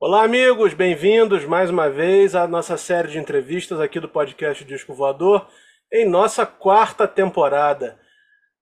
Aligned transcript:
Olá, 0.00 0.22
amigos, 0.22 0.74
bem-vindos 0.74 1.44
mais 1.44 1.70
uma 1.70 1.90
vez 1.90 2.36
à 2.36 2.46
nossa 2.46 2.76
série 2.76 3.08
de 3.08 3.18
entrevistas 3.18 3.80
aqui 3.80 3.98
do 3.98 4.08
podcast 4.08 4.64
Disco 4.64 4.94
Voador, 4.94 5.48
em 5.92 6.08
nossa 6.08 6.46
quarta 6.46 7.08
temporada. 7.08 7.98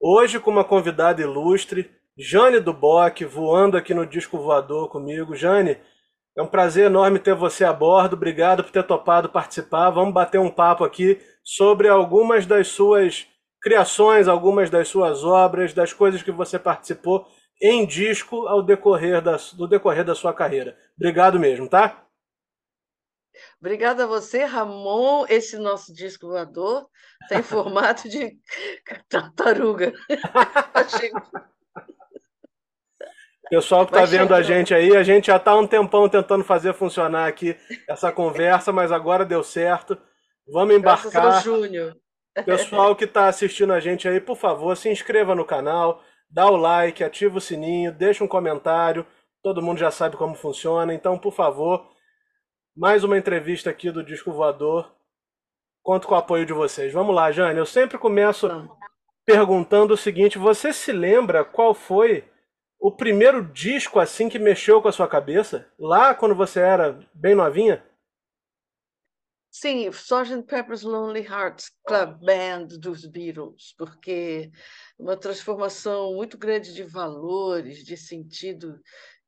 Hoje 0.01 0.41
com 0.41 0.51
uma 0.51 0.64
convidada 0.64 1.21
ilustre, 1.21 1.91
Jane 2.17 2.59
Duboc, 2.59 3.22
voando 3.27 3.77
aqui 3.77 3.93
no 3.93 4.07
Disco 4.07 4.39
Voador 4.39 4.89
comigo. 4.89 5.36
Jane, 5.36 5.77
é 6.35 6.41
um 6.41 6.46
prazer 6.46 6.86
enorme 6.86 7.18
ter 7.18 7.35
você 7.35 7.66
a 7.66 7.73
bordo. 7.73 8.16
Obrigado 8.16 8.64
por 8.64 8.73
ter 8.73 8.84
topado 8.84 9.29
participar. 9.29 9.91
Vamos 9.91 10.14
bater 10.14 10.41
um 10.41 10.50
papo 10.50 10.84
aqui 10.84 11.21
sobre 11.45 11.87
algumas 11.87 12.46
das 12.46 12.68
suas 12.68 13.27
criações, 13.61 14.27
algumas 14.27 14.71
das 14.71 14.89
suas 14.89 15.23
obras, 15.23 15.75
das 15.75 15.93
coisas 15.93 16.23
que 16.23 16.32
você 16.32 16.59
participou 16.59 17.27
em 17.61 17.84
disco 17.84 18.48
ao 18.48 18.62
decorrer 18.62 19.21
da, 19.21 19.37
do 19.53 19.68
decorrer 19.68 20.03
da 20.03 20.14
sua 20.14 20.32
carreira. 20.32 20.75
Obrigado 20.99 21.39
mesmo, 21.39 21.68
tá? 21.68 22.07
Obrigada 23.61 24.04
a 24.04 24.07
você, 24.07 24.45
Ramon. 24.45 25.27
Esse 25.29 25.59
nosso 25.59 25.93
disco 25.93 26.29
voador 26.29 26.89
tem 27.29 27.43
formato 27.45 28.09
de 28.09 28.39
tartaruga. 29.09 29.93
Pessoal 33.48 33.87
que 33.87 33.92
está 33.92 34.05
vendo 34.05 34.34
a 34.34 34.42
gente 34.42 34.75
aí, 34.75 34.97
a 34.97 35.05
gente 35.05 35.28
já 35.28 35.37
está 35.37 35.53
há 35.53 35.56
um 35.56 35.69
tempão 35.69 36.09
tentando 36.09 36.42
fazer 36.42 36.75
funcionar 36.75 37.28
aqui 37.28 37.56
essa 37.89 38.11
conversa, 38.12 38.73
mas 38.73 38.91
agora 38.91 39.25
deu 39.25 39.45
certo. 39.45 39.97
Vamos 40.48 40.75
embarcar. 40.75 41.42
Júnior. 41.42 41.97
Pessoal 42.45 42.97
que 42.97 43.05
está 43.05 43.28
assistindo 43.28 43.73
a 43.73 43.81
gente 43.81 44.09
aí, 44.09 44.20
por 44.20 44.37
favor, 44.37 44.77
se 44.77 44.91
inscreva 44.91 45.34
no 45.34 45.45
canal, 45.45 46.03
dá 46.28 46.47
o 46.51 46.56
like, 46.56 47.03
ativa 47.03 47.39
o 47.39 47.41
sininho, 47.41 47.92
deixa 47.92 48.23
um 48.23 48.28
comentário. 48.28 49.06
Todo 49.47 49.62
mundo 49.62 49.78
já 49.78 49.92
sabe 49.92 50.17
como 50.17 50.34
funciona, 50.34 50.92
então, 50.92 51.17
por 51.17 51.33
favor, 51.33 51.89
mais 52.77 53.05
uma 53.05 53.17
entrevista 53.17 53.70
aqui 53.70 53.93
do 53.93 54.03
Disco 54.03 54.33
Voador. 54.33 54.93
Conto 55.84 56.09
com 56.09 56.15
o 56.15 56.19
apoio 56.19 56.45
de 56.45 56.53
vocês. 56.53 56.93
Vamos 56.93 57.15
lá, 57.15 57.31
Jane. 57.31 57.57
Eu 57.57 57.65
sempre 57.65 57.97
começo 57.97 58.48
perguntando 59.25 59.95
o 59.95 59.97
seguinte: 59.97 60.37
você 60.37 60.73
se 60.73 60.91
lembra 60.91 61.45
qual 61.45 61.75
foi 61.75 62.29
o 62.81 62.91
primeiro 62.91 63.41
disco 63.53 64.01
assim 64.01 64.29
que 64.29 64.37
mexeu 64.37 64.83
com 64.83 64.89
a 64.89 64.93
sua 64.93 65.07
cabeça? 65.07 65.73
Lá 65.79 66.13
quando 66.13 66.35
você 66.35 66.59
era 66.59 66.98
bem 67.15 67.37
novinha? 67.37 67.87
Sim, 69.48 69.89
Sgt. 69.89 70.42
Pepper's 70.42 70.83
Lonely 70.83 71.25
Hearts 71.25 71.70
Club 71.87 72.19
Band 72.19 72.67
dos 72.81 73.07
Beatles, 73.07 73.75
porque 73.79 74.51
uma 74.98 75.17
transformação 75.17 76.15
muito 76.15 76.37
grande 76.37 76.75
de 76.75 76.83
valores, 76.83 77.85
de 77.85 77.97
sentido 77.97 78.79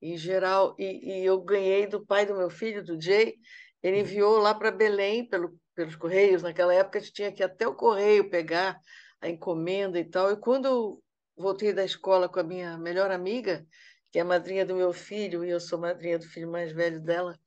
em 0.00 0.16
geral, 0.16 0.74
e, 0.78 1.20
e 1.20 1.24
eu 1.24 1.40
ganhei 1.40 1.86
do 1.86 2.04
pai 2.04 2.24
do 2.24 2.36
meu 2.36 2.50
filho, 2.50 2.84
do 2.84 3.00
Jay, 3.00 3.34
ele 3.82 3.96
uhum. 3.96 4.02
enviou 4.02 4.38
lá 4.38 4.54
para 4.54 4.70
Belém 4.70 5.28
pelo, 5.28 5.58
pelos 5.74 5.96
Correios, 5.96 6.42
naquela 6.42 6.74
época 6.74 6.98
a 6.98 7.02
gente 7.02 7.12
tinha 7.12 7.32
que 7.32 7.42
ir 7.42 7.46
até 7.46 7.66
o 7.66 7.74
Correio 7.74 8.30
pegar 8.30 8.80
a 9.20 9.28
encomenda 9.28 9.98
e 9.98 10.04
tal, 10.04 10.30
e 10.32 10.36
quando 10.36 11.02
voltei 11.36 11.72
da 11.72 11.84
escola 11.84 12.28
com 12.28 12.40
a 12.40 12.44
minha 12.44 12.76
melhor 12.78 13.10
amiga, 13.10 13.66
que 14.10 14.18
é 14.18 14.22
a 14.22 14.24
madrinha 14.24 14.64
do 14.64 14.74
meu 14.74 14.92
filho, 14.92 15.44
e 15.44 15.50
eu 15.50 15.60
sou 15.60 15.78
madrinha 15.78 16.18
do 16.18 16.26
filho 16.26 16.50
mais 16.50 16.72
velho 16.72 17.00
dela, 17.00 17.38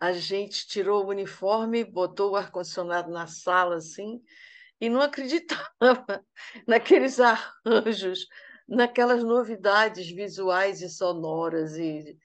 a 0.00 0.12
gente 0.12 0.66
tirou 0.66 1.04
o 1.04 1.08
uniforme, 1.08 1.84
botou 1.84 2.32
o 2.32 2.36
ar-condicionado 2.36 3.10
na 3.10 3.26
sala, 3.26 3.76
assim, 3.76 4.20
e 4.80 4.88
não 4.88 5.00
acreditava 5.00 5.66
naqueles 6.66 7.18
arranjos, 7.18 8.26
naquelas 8.68 9.24
novidades 9.24 10.10
visuais 10.10 10.82
e 10.82 10.88
sonoras. 10.88 11.76
E, 11.76 12.16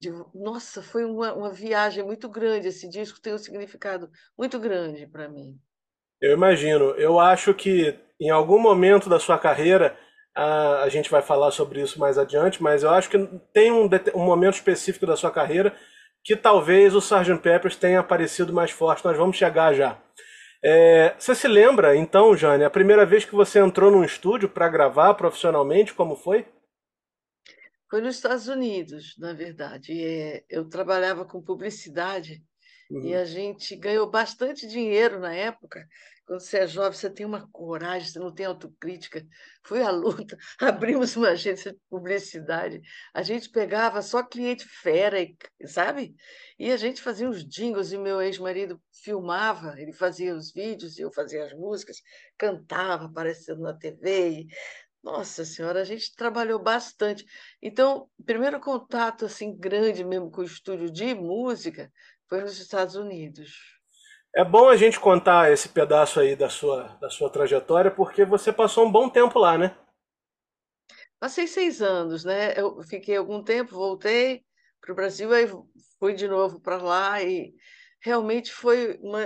de, 0.00 0.10
nossa, 0.34 0.82
foi 0.82 1.04
uma, 1.04 1.32
uma 1.32 1.52
viagem 1.52 2.04
muito 2.04 2.28
grande. 2.28 2.68
Esse 2.68 2.88
disco 2.88 3.20
tem 3.20 3.32
um 3.32 3.38
significado 3.38 4.10
muito 4.36 4.58
grande 4.58 5.06
para 5.06 5.28
mim. 5.28 5.58
Eu 6.20 6.32
imagino. 6.32 6.90
Eu 6.90 7.18
acho 7.18 7.54
que 7.54 7.98
em 8.20 8.30
algum 8.30 8.58
momento 8.58 9.08
da 9.08 9.18
sua 9.18 9.38
carreira, 9.38 9.98
a, 10.34 10.82
a 10.82 10.88
gente 10.88 11.10
vai 11.10 11.22
falar 11.22 11.50
sobre 11.50 11.80
isso 11.80 11.98
mais 11.98 12.18
adiante, 12.18 12.62
mas 12.62 12.82
eu 12.82 12.90
acho 12.90 13.10
que 13.10 13.18
tem 13.52 13.72
um, 13.72 13.88
um 14.14 14.24
momento 14.24 14.54
específico 14.54 15.06
da 15.06 15.16
sua 15.16 15.30
carreira 15.30 15.74
que 16.24 16.36
talvez 16.36 16.94
o 16.94 16.98
Sgt. 16.98 17.38
Peppers 17.42 17.76
tenha 17.76 18.00
aparecido 18.00 18.52
mais 18.52 18.70
forte. 18.70 19.04
Nós 19.04 19.16
vamos 19.16 19.36
chegar 19.36 19.74
já. 19.74 19.98
É, 20.64 21.14
você 21.18 21.34
se 21.34 21.48
lembra, 21.48 21.96
então, 21.96 22.36
Jane, 22.36 22.62
a 22.62 22.70
primeira 22.70 23.04
vez 23.04 23.24
que 23.24 23.34
você 23.34 23.58
entrou 23.58 23.90
num 23.90 24.04
estúdio 24.04 24.48
para 24.48 24.68
gravar 24.68 25.14
profissionalmente, 25.14 25.92
como 25.92 26.14
foi? 26.14 26.46
Foi 27.90 28.00
nos 28.00 28.14
Estados 28.14 28.46
Unidos, 28.46 29.16
na 29.18 29.32
verdade. 29.32 29.92
É, 29.92 30.44
eu 30.48 30.68
trabalhava 30.68 31.24
com 31.24 31.42
publicidade 31.42 32.42
uhum. 32.90 33.04
e 33.04 33.14
a 33.14 33.24
gente 33.24 33.76
ganhou 33.76 34.10
bastante 34.10 34.66
dinheiro 34.66 35.20
na 35.20 35.34
época 35.34 35.86
quando 36.32 36.40
você 36.40 36.58
é 36.58 36.66
jovem, 36.66 36.92
você 36.92 37.10
tem 37.10 37.26
uma 37.26 37.48
coragem, 37.50 38.08
você 38.08 38.18
não 38.18 38.32
tem 38.32 38.46
autocrítica. 38.46 39.26
Foi 39.64 39.82
a 39.82 39.90
luta. 39.90 40.36
Abrimos 40.58 41.16
uma 41.16 41.30
agência 41.30 41.72
de 41.72 41.78
publicidade. 41.90 42.80
A 43.12 43.22
gente 43.22 43.50
pegava 43.50 44.00
só 44.02 44.22
cliente 44.22 44.64
fera, 44.64 45.18
sabe? 45.66 46.14
E 46.58 46.70
a 46.70 46.76
gente 46.76 47.02
fazia 47.02 47.28
uns 47.28 47.44
jingles 47.44 47.92
e 47.92 47.98
meu 47.98 48.22
ex-marido 48.22 48.80
filmava, 49.02 49.74
ele 49.78 49.92
fazia 49.92 50.34
os 50.34 50.52
vídeos 50.52 50.96
e 50.96 51.02
eu 51.02 51.12
fazia 51.12 51.44
as 51.44 51.52
músicas, 51.52 51.96
cantava, 52.38 53.06
aparecendo 53.06 53.60
na 53.60 53.74
TV. 53.74 54.30
E... 54.30 54.46
Nossa 55.02 55.44
Senhora, 55.44 55.80
a 55.80 55.84
gente 55.84 56.14
trabalhou 56.14 56.58
bastante. 56.60 57.26
Então, 57.60 58.08
primeiro 58.24 58.60
contato 58.60 59.24
assim 59.24 59.56
grande 59.56 60.04
mesmo 60.04 60.30
com 60.30 60.42
o 60.42 60.44
estúdio 60.44 60.90
de 60.90 61.14
música 61.14 61.92
foi 62.28 62.40
nos 62.40 62.58
Estados 62.58 62.94
Unidos. 62.94 63.52
É 64.34 64.44
bom 64.44 64.68
a 64.68 64.76
gente 64.76 64.98
contar 64.98 65.52
esse 65.52 65.68
pedaço 65.68 66.20
aí 66.20 66.36
da 66.36 66.48
sua, 66.48 66.84
da 67.00 67.10
sua 67.10 67.28
trajetória, 67.28 67.90
porque 67.90 68.24
você 68.24 68.52
passou 68.52 68.86
um 68.86 68.92
bom 68.92 69.08
tempo 69.08 69.38
lá, 69.38 69.58
né? 69.58 69.76
Passei 71.18 71.46
seis 71.46 71.82
anos, 71.82 72.24
né? 72.24 72.58
Eu 72.58 72.82
fiquei 72.82 73.16
algum 73.16 73.42
tempo, 73.42 73.74
voltei 73.74 74.42
para 74.80 74.92
o 74.92 74.96
Brasil, 74.96 75.32
aí 75.32 75.46
fui 75.98 76.14
de 76.14 76.26
novo 76.26 76.60
para 76.60 76.78
lá 76.78 77.22
e 77.22 77.52
realmente 78.00 78.52
foi 78.52 78.98
uma, 79.02 79.20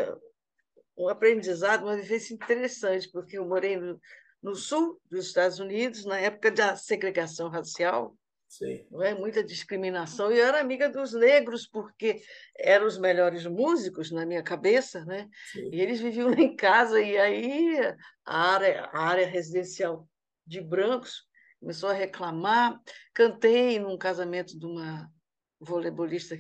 um 0.99 1.09
aprendizado, 1.09 1.85
uma 1.85 1.97
vivência 1.97 2.35
interessante, 2.35 3.09
porque 3.11 3.39
eu 3.39 3.47
morei 3.47 3.77
no, 3.77 4.01
no 4.47 4.55
sul 4.55 5.01
dos 5.11 5.27
Estados 5.27 5.59
Unidos, 5.59 6.05
na 6.05 6.21
época 6.21 6.53
da 6.53 6.77
segregação 6.77 7.49
racial, 7.49 8.17
Sim. 8.49 8.87
Não 8.93 9.03
é? 9.03 9.13
Muita 9.13 9.43
discriminação. 9.43 10.31
E 10.31 10.39
eu 10.39 10.47
era 10.47 10.61
amiga 10.61 10.89
dos 10.89 11.13
negros, 11.13 11.67
porque 11.67 12.23
eram 12.57 12.87
os 12.87 12.97
melhores 12.97 13.45
músicos 13.45 14.13
na 14.13 14.25
minha 14.25 14.45
cabeça, 14.45 15.05
né? 15.05 15.29
Sim. 15.51 15.69
E 15.73 15.81
eles 15.81 16.01
viviam 16.01 16.31
lá 16.31 16.41
em 16.41 16.55
casa, 16.55 17.03
e 17.03 17.19
aí 17.19 17.77
a 18.25 18.53
área, 18.53 18.85
a 18.93 19.01
área 19.01 19.27
residencial 19.27 20.09
de 20.47 20.61
brancos 20.61 21.27
começou 21.59 21.89
a 21.89 21.93
reclamar. 21.93 22.81
Cantei 23.13 23.81
num 23.81 23.99
casamento 23.99 24.57
de 24.57 24.65
uma 24.65 25.11
voleibolista 25.59 26.39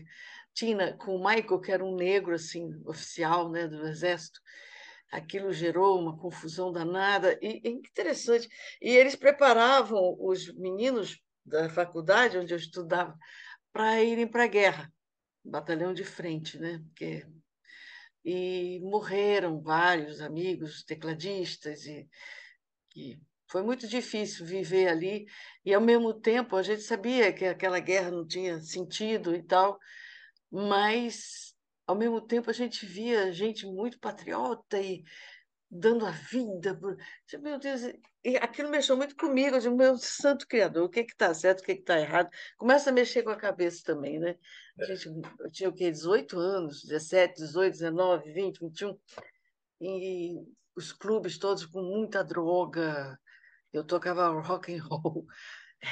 Tina 0.54 0.96
com 0.96 1.16
o 1.16 1.18
Michael, 1.18 1.60
que 1.60 1.72
era 1.72 1.84
um 1.84 1.96
negro 1.96 2.36
assim 2.36 2.70
oficial, 2.86 3.50
né, 3.50 3.66
do 3.66 3.84
exército. 3.84 4.40
Aquilo 5.10 5.52
gerou 5.52 6.00
uma 6.00 6.16
confusão 6.16 6.72
danada 6.72 7.38
e, 7.40 7.60
e 7.64 7.68
interessante. 7.70 8.48
E 8.80 8.90
eles 8.90 9.14
preparavam 9.16 10.16
os 10.18 10.52
meninos 10.54 11.20
da 11.44 11.68
faculdade 11.68 12.38
onde 12.38 12.52
eu 12.52 12.58
estudava 12.58 13.16
para 13.72 14.02
irem 14.02 14.26
para 14.26 14.44
a 14.44 14.48
guerra, 14.48 14.92
batalhão 15.44 15.94
de 15.94 16.04
frente, 16.04 16.58
né? 16.58 16.80
Porque 16.86 17.24
e 18.26 18.80
morreram 18.80 19.62
vários 19.62 20.20
amigos 20.20 20.82
tecladistas 20.82 21.86
e, 21.86 22.08
e 22.96 23.20
foi 23.48 23.62
muito 23.62 23.86
difícil 23.86 24.44
viver 24.44 24.88
ali 24.88 25.26
e 25.64 25.72
ao 25.72 25.80
mesmo 25.80 26.12
tempo 26.12 26.56
a 26.56 26.62
gente 26.62 26.82
sabia 26.82 27.32
que 27.32 27.44
aquela 27.44 27.78
guerra 27.78 28.10
não 28.10 28.26
tinha 28.26 28.58
sentido 28.60 29.32
e 29.32 29.44
tal, 29.44 29.78
mas 30.50 31.45
ao 31.86 31.96
mesmo 31.96 32.20
tempo 32.20 32.50
a 32.50 32.52
gente 32.52 32.84
via 32.84 33.32
gente 33.32 33.66
muito 33.66 33.98
patriota 33.98 34.80
e 34.80 35.04
dando 35.70 36.06
a 36.06 36.10
vida. 36.10 36.76
Por... 36.76 36.96
Meu 37.40 37.58
Deus, 37.58 37.82
e 38.24 38.36
aquilo 38.36 38.70
mexeu 38.70 38.96
muito 38.96 39.16
comigo. 39.16 39.56
Eu 39.56 39.60
digo, 39.60 39.76
meu 39.76 39.96
santo 39.96 40.46
criador, 40.46 40.84
o 40.84 40.88
que 40.88 41.00
está 41.00 41.32
certo, 41.32 41.60
o 41.60 41.62
que 41.64 41.72
está 41.72 41.98
errado? 41.98 42.28
Começa 42.56 42.90
a 42.90 42.92
mexer 42.92 43.22
com 43.22 43.30
a 43.30 43.36
cabeça 43.36 43.82
também, 43.84 44.18
né? 44.18 44.36
A 44.78 44.84
é. 44.84 44.86
gente, 44.86 45.08
eu 45.40 45.50
tinha 45.50 45.68
o 45.68 45.72
quê? 45.72 45.90
18 45.90 46.38
anos, 46.38 46.82
17, 46.82 47.34
18, 47.40 47.72
19, 47.72 48.32
20, 48.32 48.60
21. 48.60 48.98
E 49.80 50.34
os 50.74 50.92
clubes 50.92 51.38
todos 51.38 51.66
com 51.66 51.82
muita 51.82 52.24
droga. 52.24 53.18
Eu 53.72 53.84
tocava 53.84 54.28
rock 54.40 54.74
and 54.74 54.82
roll 54.82 55.26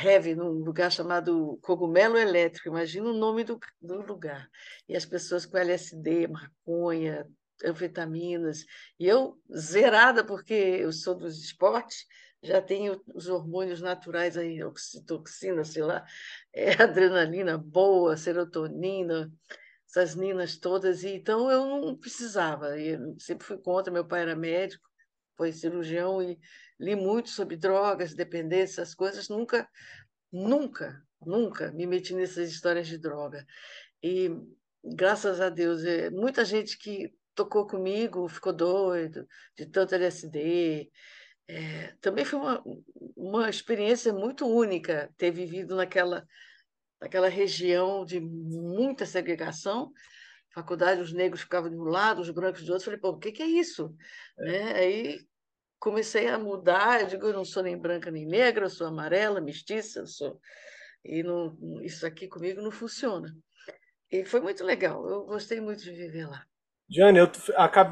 heavy 0.02 0.34
num 0.34 0.50
lugar 0.50 0.90
chamado 0.90 1.58
Cogumelo 1.62 2.16
Elétrico. 2.18 2.68
Imagina 2.68 3.08
o 3.08 3.16
nome 3.16 3.44
do, 3.44 3.58
do 3.80 4.02
lugar. 4.02 4.48
E 4.88 4.96
as 4.96 5.04
pessoas 5.06 5.46
com 5.46 5.56
LSD, 5.56 6.26
maconha, 6.28 7.26
anfetaminas. 7.64 8.64
E 8.98 9.06
eu, 9.06 9.38
zerada, 9.56 10.24
porque 10.24 10.54
eu 10.54 10.92
sou 10.92 11.14
dos 11.14 11.42
esportes, 11.42 12.06
já 12.42 12.60
tem 12.60 12.90
os 13.14 13.28
hormônios 13.28 13.80
naturais 13.80 14.36
aí, 14.36 14.62
oxitocina, 14.62 15.64
sei 15.64 15.82
lá, 15.82 16.04
é, 16.52 16.82
adrenalina 16.82 17.56
boa, 17.56 18.16
serotonina, 18.16 19.32
essas 19.88 20.14
ninas 20.14 20.56
todas, 20.56 21.04
e 21.04 21.14
então 21.14 21.50
eu 21.50 21.66
não 21.66 21.96
precisava, 21.96 22.78
eu 22.78 23.16
sempre 23.18 23.46
fui 23.46 23.56
contra, 23.56 23.92
meu 23.92 24.04
pai 24.04 24.22
era 24.22 24.36
médico, 24.36 24.88
foi 25.36 25.52
cirurgião 25.52 26.22
e 26.22 26.38
li 26.78 26.96
muito 26.96 27.30
sobre 27.30 27.56
drogas, 27.56 28.14
dependência, 28.14 28.82
essas 28.82 28.94
coisas, 28.94 29.28
nunca, 29.28 29.68
nunca, 30.32 31.02
nunca 31.24 31.70
me 31.72 31.86
meti 31.86 32.14
nessas 32.14 32.50
histórias 32.50 32.86
de 32.86 32.98
droga. 32.98 33.46
E 34.02 34.30
graças 34.84 35.40
a 35.40 35.48
Deus, 35.48 35.84
é, 35.84 36.10
muita 36.10 36.44
gente 36.44 36.78
que 36.78 37.12
tocou 37.34 37.66
comigo 37.66 38.28
ficou 38.28 38.52
doido 38.52 39.26
de 39.56 39.66
tanto 39.66 39.94
LSD. 39.94 40.90
É, 41.48 41.94
também 42.00 42.24
foi 42.24 42.38
uma, 42.38 42.62
uma 43.16 43.50
experiência 43.50 44.12
muito 44.12 44.46
única 44.46 45.12
ter 45.16 45.30
vivido 45.30 45.76
naquela, 45.76 46.26
naquela 47.00 47.28
região 47.28 48.04
de 48.04 48.20
muita 48.20 49.04
segregação. 49.04 49.92
Faculdade, 50.54 51.00
os 51.00 51.12
negros 51.12 51.42
ficavam 51.42 51.68
de 51.68 51.76
um 51.76 51.84
lado, 51.84 52.20
os 52.20 52.30
brancos 52.30 52.64
de 52.64 52.70
outro. 52.70 52.84
Falei, 52.84 53.00
pô, 53.00 53.10
o 53.10 53.18
que, 53.18 53.32
que 53.32 53.42
é 53.42 53.46
isso? 53.46 53.94
É. 54.38 54.44
Né? 54.44 54.72
Aí 54.74 55.20
comecei 55.80 56.28
a 56.28 56.38
mudar. 56.38 57.00
Eu 57.00 57.06
digo, 57.08 57.26
eu 57.26 57.32
não 57.32 57.44
sou 57.44 57.62
nem 57.62 57.76
branca 57.76 58.10
nem 58.10 58.24
negra, 58.24 58.66
eu 58.66 58.70
sou 58.70 58.86
amarela, 58.86 59.40
mestiça, 59.40 60.00
eu 60.00 60.06
sou. 60.06 60.40
E 61.04 61.22
não, 61.22 61.56
isso 61.82 62.06
aqui 62.06 62.28
comigo 62.28 62.62
não 62.62 62.70
funciona. 62.70 63.34
E 64.10 64.24
foi 64.24 64.40
muito 64.40 64.64
legal, 64.64 65.06
eu 65.08 65.24
gostei 65.24 65.60
muito 65.60 65.82
de 65.82 65.90
viver 65.90 66.26
lá. 66.26 66.46
Jane, 66.88 67.18
eu 67.18 67.30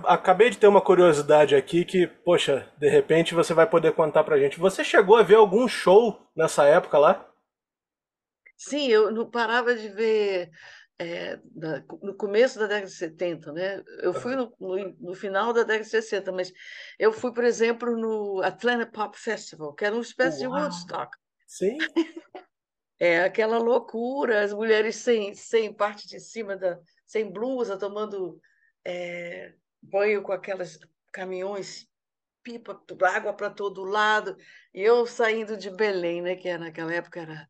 acabei 0.05 0.51
de 0.51 0.59
ter 0.59 0.67
uma 0.67 0.81
curiosidade 0.81 1.55
aqui 1.55 1.85
que, 1.85 2.07
poxa, 2.07 2.71
de 2.79 2.89
repente 2.89 3.35
você 3.35 3.53
vai 3.55 3.69
poder 3.69 3.93
contar 3.95 4.23
pra 4.23 4.39
gente. 4.39 4.59
Você 4.59 4.85
chegou 4.85 5.17
a 5.17 5.23
ver 5.23 5.37
algum 5.37 5.67
show 5.67 6.31
nessa 6.37 6.65
época 6.65 6.99
lá? 6.99 7.29
Sim, 8.57 8.87
eu 8.89 9.11
não 9.11 9.29
parava 9.29 9.75
de 9.75 9.89
ver 9.89 10.51
é, 11.03 11.41
no 12.01 12.15
começo 12.15 12.59
da 12.59 12.67
década 12.67 12.87
de 12.87 12.93
70, 12.93 13.53
né? 13.53 13.83
Eu 14.01 14.15
fui 14.15 14.37
no, 14.37 14.55
no, 14.61 14.97
no, 15.01 15.15
final 15.15 15.53
da 15.53 15.63
década 15.63 15.85
de 15.85 15.91
60, 15.91 16.31
mas 16.31 16.53
eu 16.99 17.13
fui, 17.13 17.33
por 17.33 17.43
exemplo, 17.43 17.97
no 17.97 18.41
Atlanta 18.43 18.87
Pop 18.87 19.19
Festival, 19.19 19.75
que 19.75 19.85
era 19.85 19.95
uma 19.95 20.03
espécie 20.03 20.47
Uau. 20.47 20.57
de 20.57 20.63
Woodstock. 20.63 21.17
Sim. 21.47 21.77
É 22.99 23.25
aquela 23.25 23.59
loucura, 23.59 24.45
as 24.45 24.53
mulheres 24.53 24.95
sem, 24.95 25.35
sem 25.35 25.75
parte 25.75 26.07
de 26.07 26.21
cima, 26.21 26.57
da, 26.57 26.79
sem 27.05 27.29
blusa, 27.29 27.77
tomando 27.77 28.41
é, 28.85 29.55
banho 29.83 30.23
com 30.23 30.31
aquelas 30.31 30.79
caminhões, 31.11 31.89
pipa, 32.45 32.81
água 33.03 33.33
para 33.33 33.51
todo 33.51 33.83
lado. 33.83 34.37
E 34.73 34.81
eu 34.81 35.05
saindo 35.05 35.57
de 35.57 35.69
Belém, 35.69 36.23
né, 36.23 36.37
que 36.37 36.57
naquela 36.57 36.95
época 36.95 37.23
era 37.23 37.49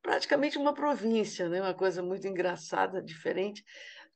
praticamente 0.00 0.58
uma 0.58 0.74
província, 0.74 1.48
né, 1.48 1.60
uma 1.60 1.74
coisa 1.74 2.02
muito 2.02 2.26
engraçada, 2.26 3.02
diferente. 3.02 3.64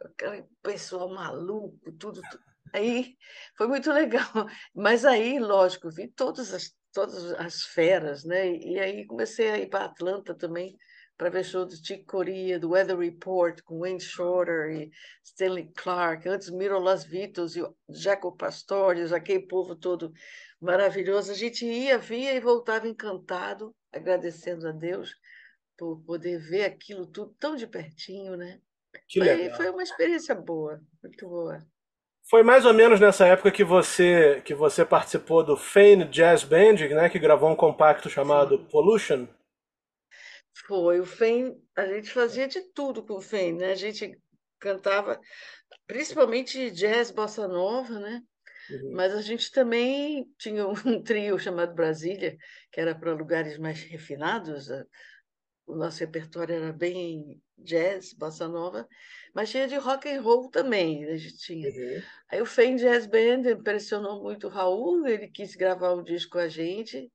Aquele 0.01 0.45
pessoal 0.63 1.09
maluco, 1.09 1.93
tudo, 1.93 2.21
tudo. 2.31 2.45
Aí 2.73 3.17
foi 3.57 3.67
muito 3.69 3.91
legal. 3.93 4.23
Mas 4.75 5.05
aí, 5.05 5.39
lógico, 5.39 5.91
vi 5.91 6.09
todas 6.09 6.53
as 6.53 6.75
todas 6.93 7.33
as 7.35 7.63
feras, 7.63 8.25
né? 8.25 8.57
E 8.57 8.79
aí 8.79 9.07
comecei 9.07 9.51
a 9.51 9.59
ir 9.59 9.69
para 9.69 9.85
Atlanta 9.85 10.35
também 10.35 10.75
para 11.17 11.29
ver 11.29 11.45
show 11.45 11.67
do 11.67 11.77
Chick 11.77 12.05
Corea, 12.05 12.59
do 12.59 12.71
Weather 12.71 12.97
Report, 12.97 13.61
com 13.63 13.81
Wayne 13.81 14.01
Shorter 14.01 14.71
e 14.71 14.91
Stanley 15.23 15.71
Clark, 15.75 16.27
antes 16.27 16.51
Miro 16.51 16.79
Las 16.79 17.05
Vitos 17.05 17.55
e 17.55 17.63
Jaco 17.89 18.35
Pastorius, 18.37 19.13
aquele 19.13 19.47
povo 19.47 19.77
todo 19.77 20.13
maravilhoso. 20.61 21.33
A 21.33 21.35
gente 21.35 21.67
ia, 21.67 21.99
via 21.99 22.35
e 22.35 22.41
voltava 22.41 22.89
encantado, 22.89 23.75
agradecendo 23.93 24.67
a 24.69 24.73
Deus 24.73 25.15
por 25.77 26.03
poder 26.05 26.39
ver 26.39 26.65
aquilo 26.65 27.07
tudo 27.07 27.35
tão 27.39 27.57
de 27.57 27.67
pertinho, 27.67 28.37
né? 28.37 28.61
Que 29.09 29.21
foi, 29.21 29.29
legal. 29.29 29.57
foi 29.57 29.71
uma 29.71 29.83
experiência 29.83 30.35
boa, 30.35 30.81
muito 31.03 31.29
boa. 31.29 31.59
Foi 32.29 32.43
mais 32.43 32.65
ou 32.65 32.75
menos 32.75 32.99
nessa 32.99 33.27
época 33.27 33.53
que 33.53 33.63
você 33.63 34.43
que 34.45 34.55
você 34.55 34.85
participou 34.85 35.45
do 35.45 35.57
Fane 35.57 36.05
Jazz 36.07 36.43
Band, 36.43 36.75
né, 36.91 37.09
que 37.09 37.19
gravou 37.19 37.51
um 37.51 37.57
compacto 37.57 38.11
chamado 38.11 38.57
Sim. 38.57 38.65
Pollution. 38.65 39.29
Foi 40.67 40.99
o 40.99 41.07
Fane, 41.07 41.55
a 41.77 41.87
gente 41.87 42.11
fazia 42.11 42.49
de 42.49 42.61
tudo 42.73 43.05
com 43.05 43.15
o 43.15 43.21
Fane, 43.21 43.53
né? 43.53 43.71
A 43.71 43.77
gente 43.77 44.19
cantava 44.59 45.21
principalmente 45.87 46.71
jazz 46.71 47.11
bossa 47.11 47.47
nova, 47.47 48.01
né? 48.01 48.23
Uhum. 48.71 48.93
Mas 48.93 49.15
a 49.15 49.23
gente 49.23 49.51
também 49.53 50.27
tinha 50.39 50.67
um 50.67 50.75
trio 51.05 51.39
chamado 51.39 51.75
Brasília, 51.75 52.37
que 52.73 52.81
era 52.81 52.95
para 52.95 53.13
lugares 53.15 53.59
mais 53.59 53.81
refinados. 53.83 54.69
O 55.67 55.75
nosso 55.75 55.99
repertório 55.99 56.55
era 56.55 56.73
bem 56.73 57.43
jazz, 57.59 58.13
bossa 58.13 58.47
nova, 58.47 58.89
mas 59.35 59.51
tinha 59.51 59.67
de 59.67 59.77
rock 59.77 60.09
and 60.09 60.23
roll 60.23 60.49
também, 60.49 61.05
a 61.07 61.17
gente 61.17 61.39
tinha. 61.39 61.69
Uhum. 61.69 62.03
Aí 62.31 62.41
o 62.41 62.47
Fame 62.47 62.77
Jazz 62.77 63.07
Band 63.07 63.51
impressionou 63.51 64.23
muito 64.23 64.47
o 64.47 64.51
Raul, 64.51 65.07
ele 65.07 65.27
quis 65.29 65.57
gravar 65.57 65.95
um 65.95 66.05
disco 66.05 66.33
com 66.33 66.39
a 66.39 66.49
gente, 66.49 67.11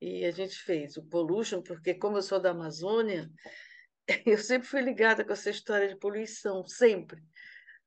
e 0.00 0.24
a 0.24 0.30
gente 0.30 0.56
fez 0.56 0.96
o 0.96 1.04
Pollution, 1.04 1.62
porque 1.62 1.94
como 1.94 2.16
eu 2.16 2.22
sou 2.22 2.40
da 2.40 2.50
Amazônia, 2.50 3.30
eu 4.26 4.38
sempre 4.38 4.66
fui 4.66 4.80
ligada 4.80 5.24
com 5.24 5.32
essa 5.32 5.50
história 5.50 5.88
de 5.88 5.96
poluição, 5.96 6.66
sempre, 6.66 7.22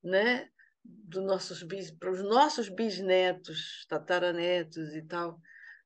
né? 0.03 0.47
Do 0.83 1.19
nossos 1.19 1.63
bis, 1.63 1.89
para 1.89 2.11
os 2.11 2.21
nossos 2.21 2.69
bisnetos, 2.69 3.87
tataranetos 3.89 4.93
e 4.93 5.01
tal, 5.01 5.39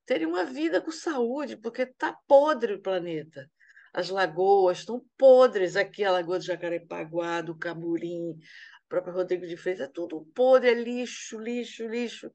terem 0.06 0.28
uma 0.28 0.44
vida 0.44 0.82
com 0.82 0.92
saúde, 0.92 1.56
porque 1.56 1.84
está 1.84 2.14
podre 2.28 2.74
o 2.74 2.82
planeta 2.82 3.50
as 3.94 4.10
lagoas 4.10 4.80
estão 4.80 5.04
podres 5.18 5.76
aqui, 5.76 6.04
a 6.04 6.12
Lagoa 6.12 6.40
do 6.40 6.46
Jacarepaguá, 6.46 7.42
do 7.42 7.58
Camurim, 7.58 8.38
a 8.86 8.90
própria 8.90 9.14
Rodrigo 9.14 9.48
de 9.48 9.58
Freitas, 9.58 9.88
é 9.88 9.92
tudo 9.92 10.28
podre, 10.34 10.70
é 10.70 10.74
lixo, 10.74 11.40
lixo, 11.40 11.88
lixo. 11.88 12.32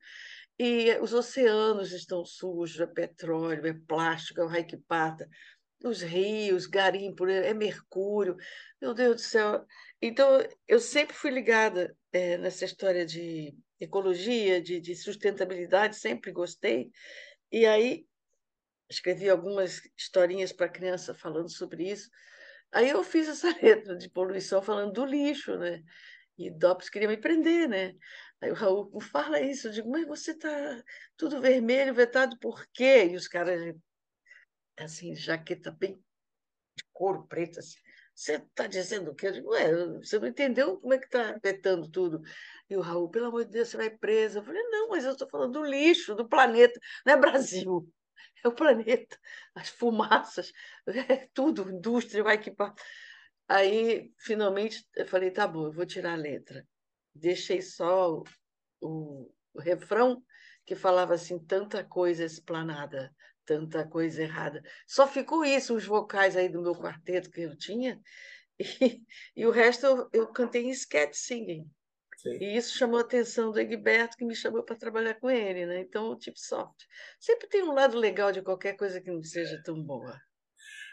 E 0.59 0.97
os 1.01 1.13
oceanos 1.13 1.93
estão 1.93 2.25
sujos, 2.25 2.81
é 2.81 2.87
petróleo, 2.87 3.67
é 3.67 3.75
plástico, 3.87 4.41
é 4.41 4.45
o 4.45 4.49
raio 4.49 4.67
que 4.67 4.77
pata. 4.77 5.29
Os 5.85 6.01
rios, 6.01 6.67
garimpo, 6.67 7.27
é 7.27 7.53
mercúrio. 7.53 8.37
Meu 8.81 8.95
Deus 8.95 9.17
do 9.17 9.21
céu. 9.21 9.65
Então, 10.01 10.39
eu 10.69 10.79
sempre 10.81 11.15
fui 11.15 11.31
ligada 11.31 11.95
é, 12.13 12.39
nessa 12.39 12.65
história 12.65 13.05
de 13.05 13.55
ecologia, 13.81 14.61
de, 14.63 14.81
de 14.81 14.95
sustentabilidade, 14.95 15.97
sempre 15.97 16.33
gostei. 16.33 16.91
E 17.51 17.67
aí 17.67 18.07
escrevi 18.95 19.29
algumas 19.29 19.83
historinhas 19.97 20.53
para 20.53 20.69
criança 20.69 21.15
falando 21.15 21.51
sobre 21.51 21.91
isso. 21.91 22.11
Aí 22.73 22.91
eu 22.91 23.03
fiz 23.05 23.29
essa 23.29 23.49
letra 23.63 23.97
de 23.97 24.09
poluição 24.09 24.63
falando 24.63 24.93
do 24.93 25.05
lixo, 25.05 25.57
né? 25.59 25.83
E 26.37 26.51
Dops 26.51 26.89
queria 26.89 27.09
me 27.09 27.17
prender, 27.17 27.69
né? 27.69 27.95
Aí 28.41 28.51
o 28.51 28.55
Raul 28.55 29.01
fala 29.01 29.41
isso, 29.41 29.69
eu 29.69 29.73
digo, 29.73 29.91
mas 29.91 30.07
você 30.07 30.33
está 30.33 30.83
tudo 31.17 31.41
vermelho, 31.41 31.95
vetado 31.95 32.39
por 32.39 32.67
quê? 32.73 33.07
E 33.11 33.17
os 33.17 33.29
caras, 33.29 33.75
assim, 34.77 35.15
jaqueta 35.15 35.71
bem 35.71 35.95
de 36.77 36.85
couro 36.93 37.27
preto, 37.29 37.61
assim, 37.61 37.79
você 38.15 38.35
está 38.37 38.67
dizendo 38.67 39.13
o 39.13 39.15
quê? 39.15 39.29
Eu 39.29 39.33
digo, 39.33 39.51
ué, 39.51 39.73
você 39.99 40.19
não 40.19 40.29
entendeu 40.29 40.79
como 40.81 40.95
é 40.95 40.99
que 40.99 41.07
está 41.07 41.39
vetando 41.43 41.89
tudo? 41.91 42.23
E 42.69 42.77
o 42.77 42.81
Raul, 42.81 43.09
pelo 43.09 43.27
amor 43.27 43.45
de 43.45 43.53
Deus, 43.53 43.69
você 43.69 43.77
vai 43.77 43.91
presa. 43.91 44.41
Eu 44.41 44.45
falei, 44.45 44.63
não, 44.65 44.89
mas 44.89 45.05
eu 45.05 45.13
estou 45.13 45.29
falando 45.29 45.53
do 45.53 45.65
lixo, 45.65 46.15
do 46.15 46.29
planeta, 46.29 46.79
não 47.07 47.15
é 47.15 47.17
Brasil 47.17 47.89
é 48.45 48.49
o 48.49 48.53
planeta, 48.53 49.19
as 49.55 49.69
fumaças, 49.69 50.53
é 50.87 51.29
tudo, 51.33 51.71
indústria, 51.71 52.23
vai 52.23 52.37
equipar. 52.37 52.75
Aí, 53.49 54.13
finalmente, 54.19 54.87
eu 54.97 55.07
falei, 55.07 55.31
tá 55.31 55.47
bom, 55.47 55.67
eu 55.67 55.73
vou 55.73 55.87
tirar 55.87 56.15
a 56.15 56.17
letra. 56.17 56.67
Deixei 57.15 57.61
só 57.63 58.23
o, 58.81 59.31
o, 59.55 59.61
refrão 59.61 60.23
que 60.65 60.75
falava 60.75 61.15
assim, 61.15 61.39
tanta 61.39 61.85
coisa 61.85 62.25
esplanada, 62.25 63.15
tanta 63.45 63.87
coisa 63.87 64.23
errada. 64.23 64.63
Só 64.87 65.07
ficou 65.07 65.45
isso, 65.45 65.75
os 65.77 65.85
vocais 65.85 66.37
aí 66.37 66.49
do 66.49 66.63
meu 66.63 66.75
quarteto 66.75 67.31
que 67.31 67.43
eu 67.43 67.57
tinha, 67.57 68.01
e, 68.59 69.03
e 69.37 69.47
o 69.47 69.51
resto 69.51 69.87
eu, 69.87 70.11
eu 70.13 70.33
cantei 70.33 70.65
em 70.65 70.71
sketch 70.71 71.15
singing. 71.15 71.71
Sim. 72.25 72.39
E 72.41 72.57
isso 72.57 72.79
chamou 72.79 72.97
a 72.99 73.03
atenção 73.03 73.53
do 73.53 73.61
Egberto, 73.61 74.17
que 74.17 74.25
me 74.25 74.35
chamou 74.35 74.63
para 74.63 74.75
trabalhar 74.75 75.15
com 75.15 75.31
ele, 75.31 75.67
né? 75.67 75.81
Então, 75.81 76.09
o 76.09 76.17
Tip 76.17 76.39
Soft. 76.39 76.85
Sempre 77.21 77.47
tem 77.47 77.63
um 77.63 77.75
lado 77.75 77.99
legal 77.99 78.33
de 78.33 78.41
qualquer 78.41 78.73
coisa 78.79 78.99
que 78.99 79.11
não 79.11 79.23
seja 79.23 79.63
tão 79.63 79.81
boa. 79.83 80.19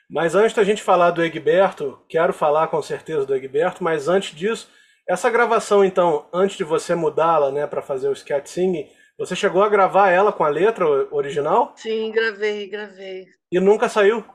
Mas 0.09 0.35
antes 0.35 0.53
da 0.53 0.63
gente 0.65 0.83
falar 0.83 1.11
do 1.11 1.23
Egberto, 1.23 2.03
quero 2.09 2.33
falar 2.33 2.67
com 2.67 2.81
certeza 2.81 3.25
do 3.25 3.33
Egberto, 3.33 3.81
mas 3.81 4.09
antes 4.09 4.35
disso, 4.35 4.69
essa 5.07 5.29
gravação, 5.29 5.85
então, 5.85 6.27
antes 6.33 6.57
de 6.57 6.65
você 6.65 6.93
mudá-la, 6.93 7.50
né, 7.50 7.65
para 7.65 7.81
fazer 7.81 8.09
o 8.09 8.15
Scat 8.15 8.50
Singing, 8.50 8.89
você 9.17 9.33
chegou 9.33 9.63
a 9.63 9.69
gravar 9.69 10.09
ela 10.09 10.33
com 10.33 10.43
a 10.43 10.50
letra 10.50 10.85
original? 11.13 11.73
Sim, 11.77 12.11
gravei, 12.11 12.67
gravei. 12.67 13.25
E 13.50 13.57
nunca 13.57 13.88
saiu? 13.88 14.25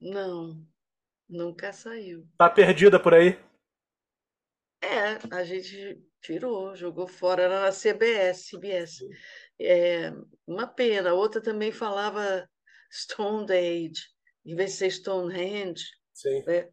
Não, 0.00 0.56
nunca 1.28 1.70
saiu. 1.70 2.26
Tá 2.38 2.48
perdida 2.48 2.98
por 2.98 3.12
aí? 3.12 3.38
É, 4.80 5.18
a 5.34 5.44
gente 5.44 6.00
tirou, 6.20 6.74
jogou 6.76 7.06
fora, 7.06 7.42
era 7.42 7.60
na 7.60 7.72
CBS, 7.72 8.48
CBS. 8.50 9.04
É 9.60 10.12
uma 10.46 10.66
pena. 10.66 11.14
Outra 11.14 11.40
também 11.40 11.72
falava 11.72 12.48
Stone 12.92 13.50
Age, 13.50 14.02
em 14.44 14.54
vez 14.54 14.72
de 14.72 14.76
ser 14.76 14.90
Stonehenge. 14.90 15.84
Sim. 16.14 16.42
Né? 16.44 16.68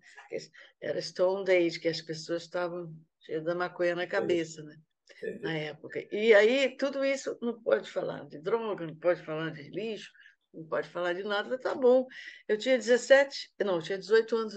Era 0.81 1.01
Stone 1.01 1.49
Age, 1.49 1.79
que 1.79 1.87
as 1.87 2.01
pessoas 2.01 2.43
estavam 2.43 2.93
cheias 3.21 3.43
da 3.43 3.55
maconha 3.55 3.95
na 3.95 4.07
cabeça, 4.07 4.63
né? 4.63 4.75
Entendi. 5.17 5.41
na 5.41 5.57
época. 5.57 6.05
E 6.11 6.33
aí, 6.33 6.75
tudo 6.77 7.03
isso 7.03 7.37
não 7.41 7.61
pode 7.61 7.89
falar 7.89 8.25
de 8.27 8.39
droga, 8.39 8.85
não 8.85 8.95
pode 8.95 9.23
falar 9.23 9.51
de 9.51 9.63
lixo, 9.69 10.11
não 10.53 10.65
pode 10.65 10.89
falar 10.89 11.13
de 11.13 11.23
nada, 11.23 11.57
tá 11.57 11.73
bom. 11.73 12.05
Eu 12.47 12.57
tinha 12.57 12.77
17, 12.77 13.53
não, 13.59 13.75
eu 13.75 13.81
tinha 13.81 13.97
18 13.97 14.35
anos 14.35 14.55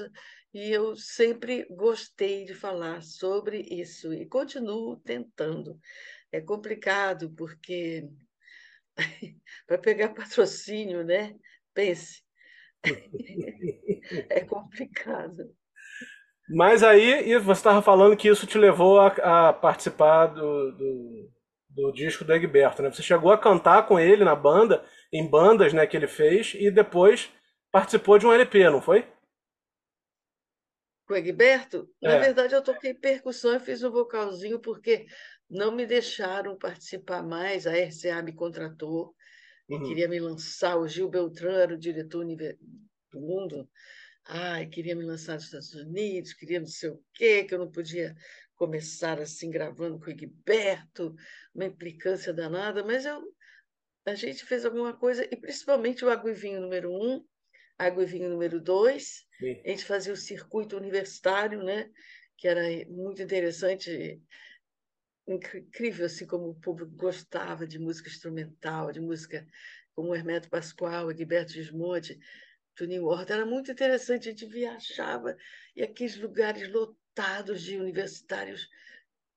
e 0.52 0.71
eu 0.71 0.97
sempre 0.97 1.67
gostei 1.71 2.45
de 2.45 2.55
falar 2.55 3.02
sobre 3.02 3.61
isso 3.71 4.12
e 4.12 4.26
continuo 4.26 4.97
tentando. 4.97 5.78
É 6.33 6.40
complicado 6.40 7.31
porque 7.37 8.09
para 9.67 9.78
pegar 9.78 10.14
patrocínio, 10.14 11.05
né? 11.05 11.35
Pense. 11.75 12.23
é 14.31 14.40
complicado. 14.40 15.55
Mas 16.49 16.83
aí 16.83 17.37
você 17.38 17.61
estava 17.61 17.83
falando 17.83 18.17
que 18.17 18.28
isso 18.28 18.47
te 18.47 18.57
levou 18.57 18.99
a, 18.99 19.49
a 19.49 19.52
participar 19.52 20.28
do, 20.28 20.73
do, 20.73 21.31
do, 21.69 21.93
disco 21.93 22.25
do 22.25 22.33
Egberto, 22.33 22.83
né? 22.83 22.90
Você 22.90 23.02
chegou 23.02 23.31
a 23.31 23.38
cantar 23.38 23.87
com 23.87 24.00
ele 24.00 24.25
na 24.25 24.35
banda, 24.35 24.83
em 25.12 25.28
bandas 25.28 25.75
né, 25.75 25.87
que 25.87 25.95
ele 25.95 26.07
fez, 26.07 26.55
e 26.59 26.71
depois 26.71 27.31
participou 27.71 28.19
de 28.19 28.26
um 28.26 28.33
LP, 28.33 28.71
não 28.71 28.81
foi? 28.81 29.07
Com 31.08 31.14
o 31.14 31.16
Egberto? 31.16 31.90
É. 32.02 32.08
Na 32.08 32.18
verdade, 32.18 32.54
eu 32.54 32.62
toquei 32.62 32.92
percussão 32.92 33.56
e 33.56 33.60
fiz 33.60 33.82
um 33.82 33.90
vocalzinho 33.90 34.60
porque 34.60 35.06
não 35.48 35.74
me 35.74 35.86
deixaram 35.86 36.58
participar 36.58 37.22
mais, 37.22 37.66
a 37.66 37.72
RCA 37.72 38.22
me 38.22 38.34
contratou, 38.34 39.14
uhum. 39.70 39.88
queria 39.88 40.06
me 40.06 40.20
lançar, 40.20 40.76
o 40.76 40.86
Gil 40.86 41.08
Beltrán 41.08 41.54
era 41.54 41.74
o 41.74 41.78
diretor 41.78 42.26
do 43.10 43.20
mundo, 43.20 43.66
ai, 44.26 44.66
queria 44.66 44.94
me 44.94 45.02
lançar 45.02 45.36
nos 45.36 45.44
Estados 45.44 45.72
Unidos, 45.72 46.34
queria 46.34 46.60
não 46.60 46.66
sei 46.66 46.90
o 46.90 47.02
quê, 47.14 47.44
que 47.44 47.54
eu 47.54 47.58
não 47.58 47.70
podia 47.72 48.14
começar 48.54 49.18
assim 49.18 49.50
gravando 49.50 49.98
com 49.98 50.06
o 50.06 50.10
Egberto, 50.10 51.14
uma 51.54 51.64
implicância 51.64 52.34
danada, 52.34 52.84
mas 52.84 53.06
eu, 53.06 53.22
a 54.04 54.14
gente 54.14 54.44
fez 54.44 54.66
alguma 54.66 54.92
coisa, 54.92 55.24
e 55.24 55.36
principalmente 55.36 56.04
o 56.04 56.10
Água 56.10 56.30
e 56.30 56.34
Vinho 56.34 56.60
número 56.60 56.92
um, 56.92 57.24
Água 57.78 58.02
e 58.02 58.06
Vinho 58.06 58.30
número 58.30 58.61
dois, 58.61 59.26
Sim. 59.40 59.62
a 59.64 59.68
gente 59.68 59.85
fazia 59.85 60.12
o 60.12 60.16
circuito 60.16 60.76
universitário, 60.76 61.62
né? 61.62 61.90
que 62.37 62.47
era 62.47 62.62
muito 62.88 63.20
interessante, 63.20 64.23
incrível 65.26 66.06
assim 66.06 66.26
como 66.26 66.50
o 66.50 66.54
público 66.61 66.92
gostava 66.97 67.66
de 67.66 67.78
música 67.78 68.08
instrumental, 68.08 68.92
de 68.92 69.00
música 69.00 69.47
como 69.94 70.14
Hermeto 70.14 70.49
Pascoal, 70.49 71.11
Egberto 71.11 71.52
Gismonte, 71.52 72.18
Tuning 72.76 73.00
Horta, 73.00 73.35
era 73.35 73.47
muito 73.47 73.73
interessante, 73.73 74.28
a 74.28 74.32
gente 74.32 74.47
viajava 74.47 75.37
e 75.75 75.82
aqueles 75.82 76.16
lugares 76.16 76.70
lotados 76.73 77.62
de 77.62 77.78
universitários 77.78 78.68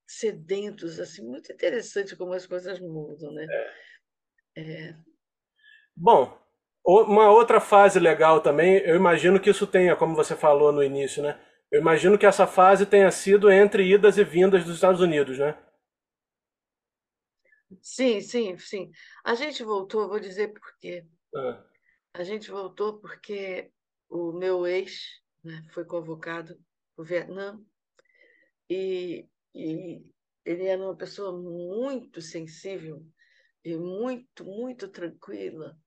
sedentos, 0.07 0.99
assim, 0.99 1.23
muito 1.25 1.51
interessante 1.51 2.15
como 2.15 2.33
as 2.33 2.45
coisas 2.45 2.79
mudam, 2.79 3.33
né? 3.33 3.47
É. 3.49 3.81
É. 4.55 4.95
Bom, 5.95 6.37
uma 6.85 7.29
outra 7.29 7.59
fase 7.59 7.99
legal 7.99 8.41
também, 8.41 8.77
eu 8.79 8.95
imagino 8.95 9.39
que 9.39 9.49
isso 9.49 9.67
tenha, 9.67 9.95
como 9.95 10.15
você 10.15 10.35
falou 10.35 10.71
no 10.71 10.83
início, 10.83 11.21
né? 11.21 11.39
Eu 11.71 11.79
imagino 11.79 12.17
que 12.17 12.25
essa 12.25 12.45
fase 12.47 12.85
tenha 12.85 13.09
sido 13.11 13.49
entre 13.51 13.83
idas 13.89 14.17
e 14.17 14.23
vindas 14.23 14.65
dos 14.65 14.75
Estados 14.75 14.99
Unidos, 14.99 15.37
né? 15.37 15.55
Sim, 17.81 18.19
sim, 18.21 18.57
sim. 18.57 18.91
A 19.23 19.33
gente 19.35 19.63
voltou, 19.63 20.09
vou 20.09 20.19
dizer 20.19 20.49
por 20.53 20.77
quê. 20.79 21.05
Ah. 21.35 21.63
A 22.13 22.23
gente 22.23 22.51
voltou 22.51 22.99
porque 22.99 23.71
o 24.09 24.33
meu 24.33 24.67
ex 24.67 25.21
né, 25.43 25.63
foi 25.73 25.85
convocado 25.85 26.55
para 26.95 27.03
o 27.03 27.05
Vietnã 27.05 27.59
e, 28.69 29.27
e 29.55 30.03
ele 30.45 30.65
era 30.65 30.81
uma 30.81 30.95
pessoa 30.95 31.31
muito 31.31 32.21
sensível 32.21 33.05
e 33.63 33.75
muito, 33.77 34.43
muito 34.43 34.87
tranquila. 34.89 35.77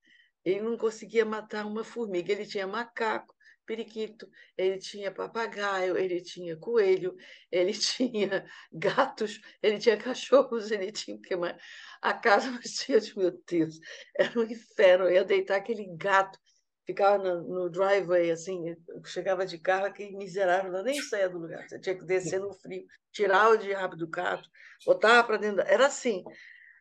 Ele 0.45 0.61
não 0.61 0.77
conseguia 0.77 1.25
matar 1.25 1.67
uma 1.67 1.85
formiga. 1.85 2.33
Ele 2.33 2.47
tinha 2.47 2.67
macaco, 2.67 3.35
periquito, 3.65 4.29
ele 4.57 4.79
tinha 4.79 5.11
papagaio, 5.11 5.97
ele 5.97 6.21
tinha 6.21 6.57
coelho, 6.57 7.17
ele 7.51 7.73
tinha 7.73 8.47
gatos, 8.73 9.41
ele 9.63 9.79
tinha 9.79 9.97
cachorros, 9.97 10.71
ele 10.71 10.93
tinha 10.93 11.17
o 11.17 11.21
que 11.21 11.37
mais? 11.37 11.57
A 12.01 12.15
casa 12.15 12.51
cheia 12.63 13.01
de 13.01 13.17
meu 13.19 13.33
Deus, 13.47 13.79
era 14.17 14.39
um 14.39 14.45
inferno. 14.45 15.05
Eu 15.05 15.13
ia 15.13 15.25
deitar 15.25 15.57
aquele 15.57 15.87
gato, 15.97 16.39
ficava 16.87 17.19
no, 17.23 17.43
no 17.43 17.71
driveway, 17.71 18.31
assim, 18.31 18.77
chegava 19.07 19.47
de 19.47 19.59
carro, 19.59 19.87
aquele 19.87 20.17
miserável 20.17 20.71
não 20.71 20.83
nem 20.83 21.01
saía 21.01 21.29
do 21.29 21.39
lugar. 21.39 21.67
Você 21.69 21.81
tinha 21.81 21.97
que 21.97 22.05
descer 22.05 22.41
no 22.41 22.53
frio, 22.53 22.85
tirar 23.13 23.51
o 23.51 23.57
diabo 23.57 23.97
do 23.97 24.09
gato, 24.09 24.49
botar 24.85 25.23
para 25.25 25.39
dentro. 25.39 25.63
Era 25.63 25.87
assim. 25.87 26.23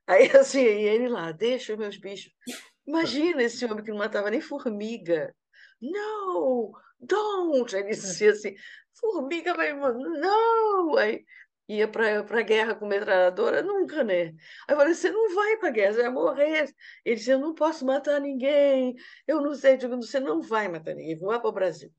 Aí, 0.05 0.29
assim, 0.35 0.61
ele 0.63 1.07
lá, 1.07 1.31
deixa 1.31 1.73
os 1.73 1.79
meus 1.79 1.97
bichos. 1.97 2.33
Imagina 2.85 3.43
esse 3.43 3.63
homem 3.65 3.83
que 3.83 3.91
não 3.91 3.97
matava 3.97 4.29
nem 4.29 4.41
formiga. 4.41 5.35
No, 5.81 6.73
don't! 6.99 7.75
Ele 7.75 7.89
dizia 7.89 8.31
assim, 8.31 8.55
formiga 8.93 9.53
vai... 9.53 9.73
Não! 9.73 10.97
Aí 10.97 11.25
ia 11.67 11.87
para 11.87 12.19
a 12.19 12.41
guerra 12.41 12.75
com 12.75 12.85
metralhadora? 12.85 13.61
Nunca, 13.61 14.03
né? 14.03 14.23
Aí 14.23 14.35
eu 14.69 14.77
falei, 14.77 14.93
você 14.93 15.09
não 15.11 15.33
vai 15.33 15.57
para 15.57 15.69
a 15.69 15.71
guerra, 15.71 15.93
você 15.93 16.01
vai 16.01 16.11
morrer. 16.11 16.73
Ele 17.05 17.15
disse, 17.15 17.31
eu 17.31 17.39
não 17.39 17.53
posso 17.53 17.85
matar 17.85 18.19
ninguém. 18.19 18.95
Eu 19.27 19.41
não 19.41 19.53
sei. 19.53 19.73
Eu 19.73 19.77
digo, 19.77 19.95
você 19.97 20.19
não 20.19 20.41
vai 20.41 20.67
matar 20.67 20.93
ninguém, 20.93 21.17
vou 21.17 21.29
lá 21.29 21.39
para 21.39 21.49
o 21.49 21.53
Brasil. 21.53 21.91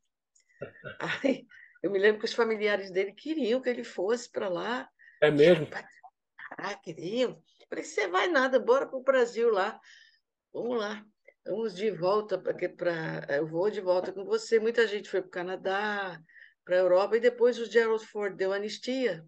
Aí 1.25 1.47
eu 1.83 1.91
me 1.91 1.99
lembro 1.99 2.21
que 2.21 2.27
os 2.27 2.33
familiares 2.33 2.91
dele 2.91 3.13
queriam 3.13 3.61
que 3.61 3.69
ele 3.69 3.85
fosse 3.85 4.31
para 4.31 4.49
lá. 4.49 4.89
É 5.21 5.31
mesmo? 5.31 5.67
Ah, 6.57 6.75
queriam. 6.75 7.33
Eu 7.33 7.67
falei, 7.69 7.85
você 7.85 8.09
vai 8.09 8.29
nada, 8.29 8.59
bora 8.59 8.87
para 8.87 8.97
o 8.97 9.03
Brasil 9.03 9.51
lá. 9.51 9.81
Vamos 10.55 10.79
lá. 10.79 11.05
Vamos 11.45 11.75
de 11.75 11.91
volta 11.91 12.39
para. 12.39 13.27
Eu 13.29 13.45
vou 13.45 13.69
de 13.69 13.81
volta 13.81 14.13
com 14.13 14.25
você. 14.25 14.61
Muita 14.61 14.87
gente 14.87 15.11
foi 15.11 15.21
para 15.21 15.27
o 15.27 15.31
Canadá, 15.33 16.23
para 16.65 16.77
a 16.77 16.79
Europa, 16.79 17.17
e 17.17 17.21
depois 17.21 17.59
o 17.59 17.67
Gerald 17.67 18.07
Ford 18.07 18.37
deu 18.37 18.53
anistia. 18.53 19.27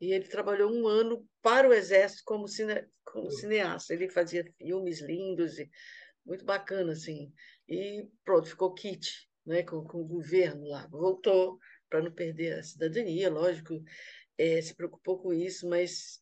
E 0.00 0.12
ele 0.12 0.26
trabalhou 0.26 0.72
um 0.72 0.88
ano 0.88 1.24
para 1.40 1.68
o 1.68 1.72
Exército 1.72 2.24
como, 2.26 2.48
cine, 2.48 2.84
como 3.04 3.30
cineasta. 3.30 3.94
Ele 3.94 4.08
fazia 4.08 4.44
filmes 4.58 5.00
lindos 5.00 5.60
e 5.60 5.70
muito 6.26 6.44
bacana, 6.44 6.90
assim. 6.90 7.32
E 7.68 8.08
pronto, 8.24 8.48
ficou 8.48 8.74
kit 8.74 9.28
né, 9.46 9.62
com, 9.62 9.84
com 9.84 9.98
o 10.00 10.08
governo 10.08 10.66
lá. 10.66 10.88
Voltou 10.88 11.56
para 11.88 12.02
não 12.02 12.10
perder 12.10 12.58
a 12.58 12.64
cidadania, 12.64 13.30
lógico, 13.30 13.80
é, 14.36 14.60
se 14.60 14.74
preocupou 14.74 15.22
com 15.22 15.32
isso, 15.32 15.68
mas 15.68 16.20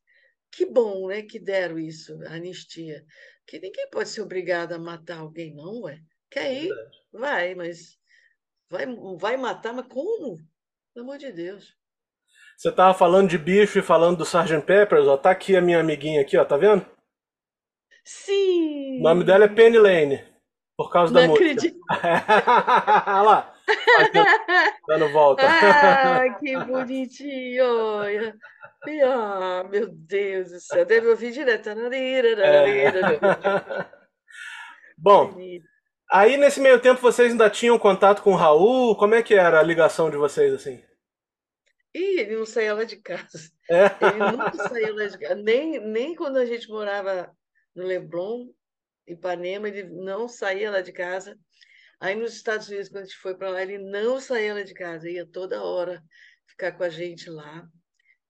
que 0.51 0.67
bom 0.67 1.09
né, 1.09 1.23
que 1.23 1.39
deram 1.39 1.79
isso, 1.79 2.21
a 2.27 2.35
anistia. 2.35 3.03
Que 3.51 3.59
ninguém 3.59 3.91
pode 3.91 4.09
ser 4.09 4.21
obrigado 4.21 4.75
a 4.75 4.79
matar 4.79 5.19
alguém, 5.19 5.53
não, 5.53 5.81
ué. 5.83 5.99
Quer 6.31 6.53
ir? 6.53 6.71
Vai, 7.13 7.53
mas 7.57 7.99
vai, 8.71 8.87
vai 9.19 9.37
matar, 9.37 9.73
mas 9.73 9.89
como? 9.89 10.39
Pelo 10.95 11.07
amor 11.07 11.19
de 11.19 11.33
Deus. 11.33 11.77
Você 12.57 12.71
tava 12.71 12.97
falando 12.97 13.29
de 13.29 13.37
bicho 13.37 13.81
e 13.81 13.83
falando 13.83 14.19
do 14.19 14.23
Sgt. 14.23 14.65
Peppers, 14.65 15.05
ó. 15.09 15.17
Tá 15.17 15.33
aqui 15.33 15.57
a 15.57 15.61
minha 15.61 15.81
amiguinha 15.81 16.21
aqui, 16.21 16.37
ó. 16.37 16.45
Tá 16.45 16.57
vendo? 16.57 16.87
Sim. 18.05 19.01
O 19.01 19.03
nome 19.03 19.25
dela 19.25 19.47
é 19.47 19.49
Penny 19.49 19.79
Lane. 19.79 20.25
Por 20.77 20.89
causa 20.89 21.13
Não 21.13 21.21
da 21.21 21.27
música. 21.27 21.51
acredito. 21.51 21.81
Olha 21.91 23.23
lá. 23.23 23.55
Dando 24.87 25.09
volta. 25.13 25.43
Ah, 25.51 26.39
que 26.39 26.57
bonitinho. 26.67 27.67
Ah, 29.05 29.65
meu 29.71 29.89
Deus 29.89 30.51
do 30.51 30.61
céu. 30.61 30.87
Deve 30.87 31.09
ouvir 31.09 31.33
direto. 31.33 31.69
É. 31.69 31.75
Bom, 34.97 35.37
aí 36.11 36.37
nesse 36.37 36.61
meio 36.61 36.81
tempo 36.81 37.01
vocês 37.01 37.31
ainda 37.31 37.51
tinham 37.51 37.79
contato 37.79 38.23
com 38.23 38.33
o 38.33 38.37
Raul? 38.37 38.97
Como 38.97 39.15
é 39.15 39.23
que 39.23 39.35
era 39.35 39.61
a 39.61 39.63
ligação 39.63 40.11
de 40.11 40.17
vocês 40.17 40.53
assim? 40.55 40.83
Ih, 41.95 42.21
ele 42.21 42.37
não 42.37 42.47
saía 42.47 42.75
lá 42.75 42.85
de 42.85 42.97
casa. 42.97 43.51
É. 43.69 43.87
Ele 44.07 44.33
nunca 44.33 44.69
saía 44.69 44.95
lá 44.95 45.07
de 45.07 45.19
casa. 45.19 45.35
Nem, 45.35 45.81
nem 45.81 46.15
quando 46.15 46.39
a 46.39 46.47
gente 46.47 46.69
morava 46.69 47.35
no 47.75 47.85
Leblon, 47.85 48.49
Ipanema, 49.07 49.69
ele 49.69 49.85
não 49.85 50.29
saía 50.29 50.71
lá 50.71 50.81
de 50.81 50.93
casa. 50.93 51.37
Aí 52.01 52.15
nos 52.15 52.35
Estados 52.35 52.69
Unidos, 52.69 52.89
quando 52.89 53.03
a 53.03 53.07
gente 53.07 53.19
foi 53.19 53.37
para 53.37 53.51
lá, 53.51 53.63
ele 53.63 53.79
não 53.79 54.21
saía 54.21 54.55
lá 54.55 54.63
de 54.63 54.73
casa, 54.73 55.11
ia 55.11 55.27
toda 55.27 55.63
hora 55.63 56.03
ficar 56.47 56.73
com 56.73 56.85
a 56.85 56.89
gente 56.89 57.29
lá. 57.29 57.69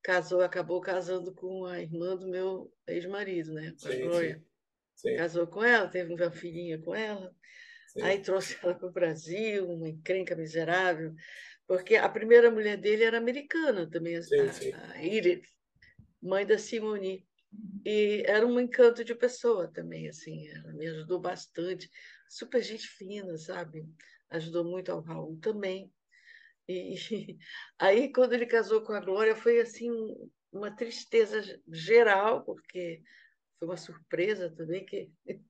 Casou, 0.02 0.40
acabou 0.40 0.80
casando 0.80 1.34
com 1.34 1.64
a 1.66 1.80
irmã 1.80 2.16
do 2.16 2.28
meu 2.28 2.72
ex-marido, 2.86 3.52
né? 3.52 3.74
Com 3.80 3.88
a 3.88 3.90
Sim, 3.90 4.00
Glória. 4.00 4.36
sim. 4.36 4.50
Sim. 5.10 5.16
Casou 5.16 5.46
com 5.46 5.64
ela, 5.64 5.88
teve 5.88 6.12
uma 6.12 6.30
filhinha 6.30 6.78
com 6.80 6.94
ela. 6.94 7.34
Aí 8.02 8.20
trouxe 8.20 8.56
ela 8.62 8.74
para 8.74 8.88
o 8.88 8.92
Brasil, 8.92 9.68
uma 9.68 9.88
encrenca 9.88 10.36
miserável. 10.36 11.14
Porque 11.66 11.96
a 11.96 12.08
primeira 12.08 12.50
mulher 12.50 12.76
dele 12.76 13.04
era 13.04 13.18
americana 13.18 13.88
também, 13.88 14.16
a, 14.16 14.20
a 14.92 15.04
Edith, 15.04 15.42
mãe 16.20 16.46
da 16.46 16.58
Simone. 16.58 17.26
E 17.84 18.22
era 18.26 18.46
um 18.46 18.60
encanto 18.60 19.02
de 19.04 19.14
pessoa 19.14 19.72
também, 19.72 20.08
assim, 20.08 20.48
ela 20.48 20.72
me 20.72 20.86
ajudou 20.86 21.18
bastante, 21.18 21.90
super 22.28 22.62
gente 22.62 22.86
fina, 22.86 23.36
sabe? 23.38 23.88
Ajudou 24.28 24.64
muito 24.64 24.92
ao 24.92 25.00
Raul 25.00 25.38
também. 25.40 25.90
E 26.68 26.94
aí, 27.78 28.12
quando 28.12 28.32
ele 28.32 28.46
casou 28.46 28.82
com 28.82 28.92
a 28.92 29.00
Glória, 29.00 29.34
foi 29.34 29.60
assim 29.60 29.90
uma 30.52 30.74
tristeza 30.74 31.42
geral, 31.68 32.44
porque 32.44 33.02
foi 33.58 33.68
uma 33.68 33.76
surpresa 33.76 34.50
também, 34.54 34.84
que 34.84 35.10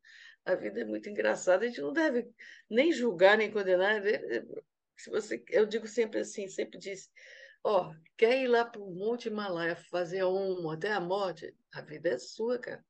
a 0.44 0.54
vida 0.54 0.80
é 0.80 0.84
muito 0.84 1.08
engraçada, 1.08 1.64
a 1.64 1.68
gente 1.68 1.80
não 1.80 1.92
deve 1.92 2.28
nem 2.68 2.92
julgar, 2.92 3.38
nem 3.38 3.50
condenar. 3.50 4.02
Se 4.96 5.10
você, 5.10 5.42
eu 5.48 5.66
digo 5.66 5.86
sempre 5.86 6.20
assim, 6.20 6.48
sempre 6.48 6.78
disse, 6.78 7.08
ó, 7.64 7.94
quer 8.16 8.42
ir 8.42 8.48
lá 8.48 8.64
para 8.64 8.80
o 8.80 8.94
Monte 8.94 9.28
Himalaia 9.28 9.76
fazer 9.76 10.24
um 10.24 10.68
até 10.70 10.92
a 10.92 11.00
morte? 11.00 11.54
A 11.72 11.80
vida 11.80 12.10
é 12.10 12.18
sua, 12.18 12.58
cara. 12.58 12.84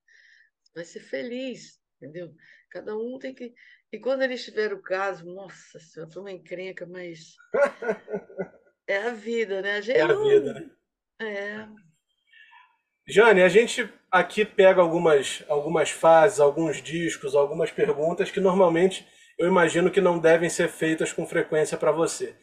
Vai 0.75 0.85
ser 0.85 1.01
feliz, 1.01 1.81
entendeu? 1.97 2.35
Cada 2.71 2.97
um 2.97 3.19
tem 3.19 3.35
que. 3.35 3.53
E 3.93 3.99
quando 3.99 4.23
eles 4.23 4.45
tiveram 4.45 4.77
o 4.77 4.83
caso, 4.83 5.25
nossa 5.27 5.79
senhora, 5.81 6.13
foi 6.13 6.23
uma 6.23 6.33
encrenca, 6.33 6.87
mas. 6.87 7.35
É 8.89 8.97
a 9.07 9.13
vida, 9.13 9.63
né? 9.63 9.77
A 9.77 9.81
gente 9.81 9.97
é 9.99 10.03
a 10.03 10.13
vida, 10.13 10.53
né? 10.53 10.71
É. 11.23 11.69
Jane, 13.07 13.41
a 13.41 13.49
gente 13.49 13.89
aqui 14.11 14.45
pega 14.45 14.81
algumas, 14.81 15.45
algumas 15.49 15.91
fases, 15.91 16.41
alguns 16.41 16.83
discos, 16.83 17.37
algumas 17.37 17.71
perguntas 17.71 18.33
que 18.33 18.41
normalmente 18.41 19.07
eu 19.39 19.47
imagino 19.47 19.93
que 19.93 20.01
não 20.01 20.19
devem 20.19 20.51
ser 20.51 20.69
feitas 20.69 21.13
com 21.13 21.25
frequência 21.25 21.79
para 21.79 21.93
você. 21.93 22.37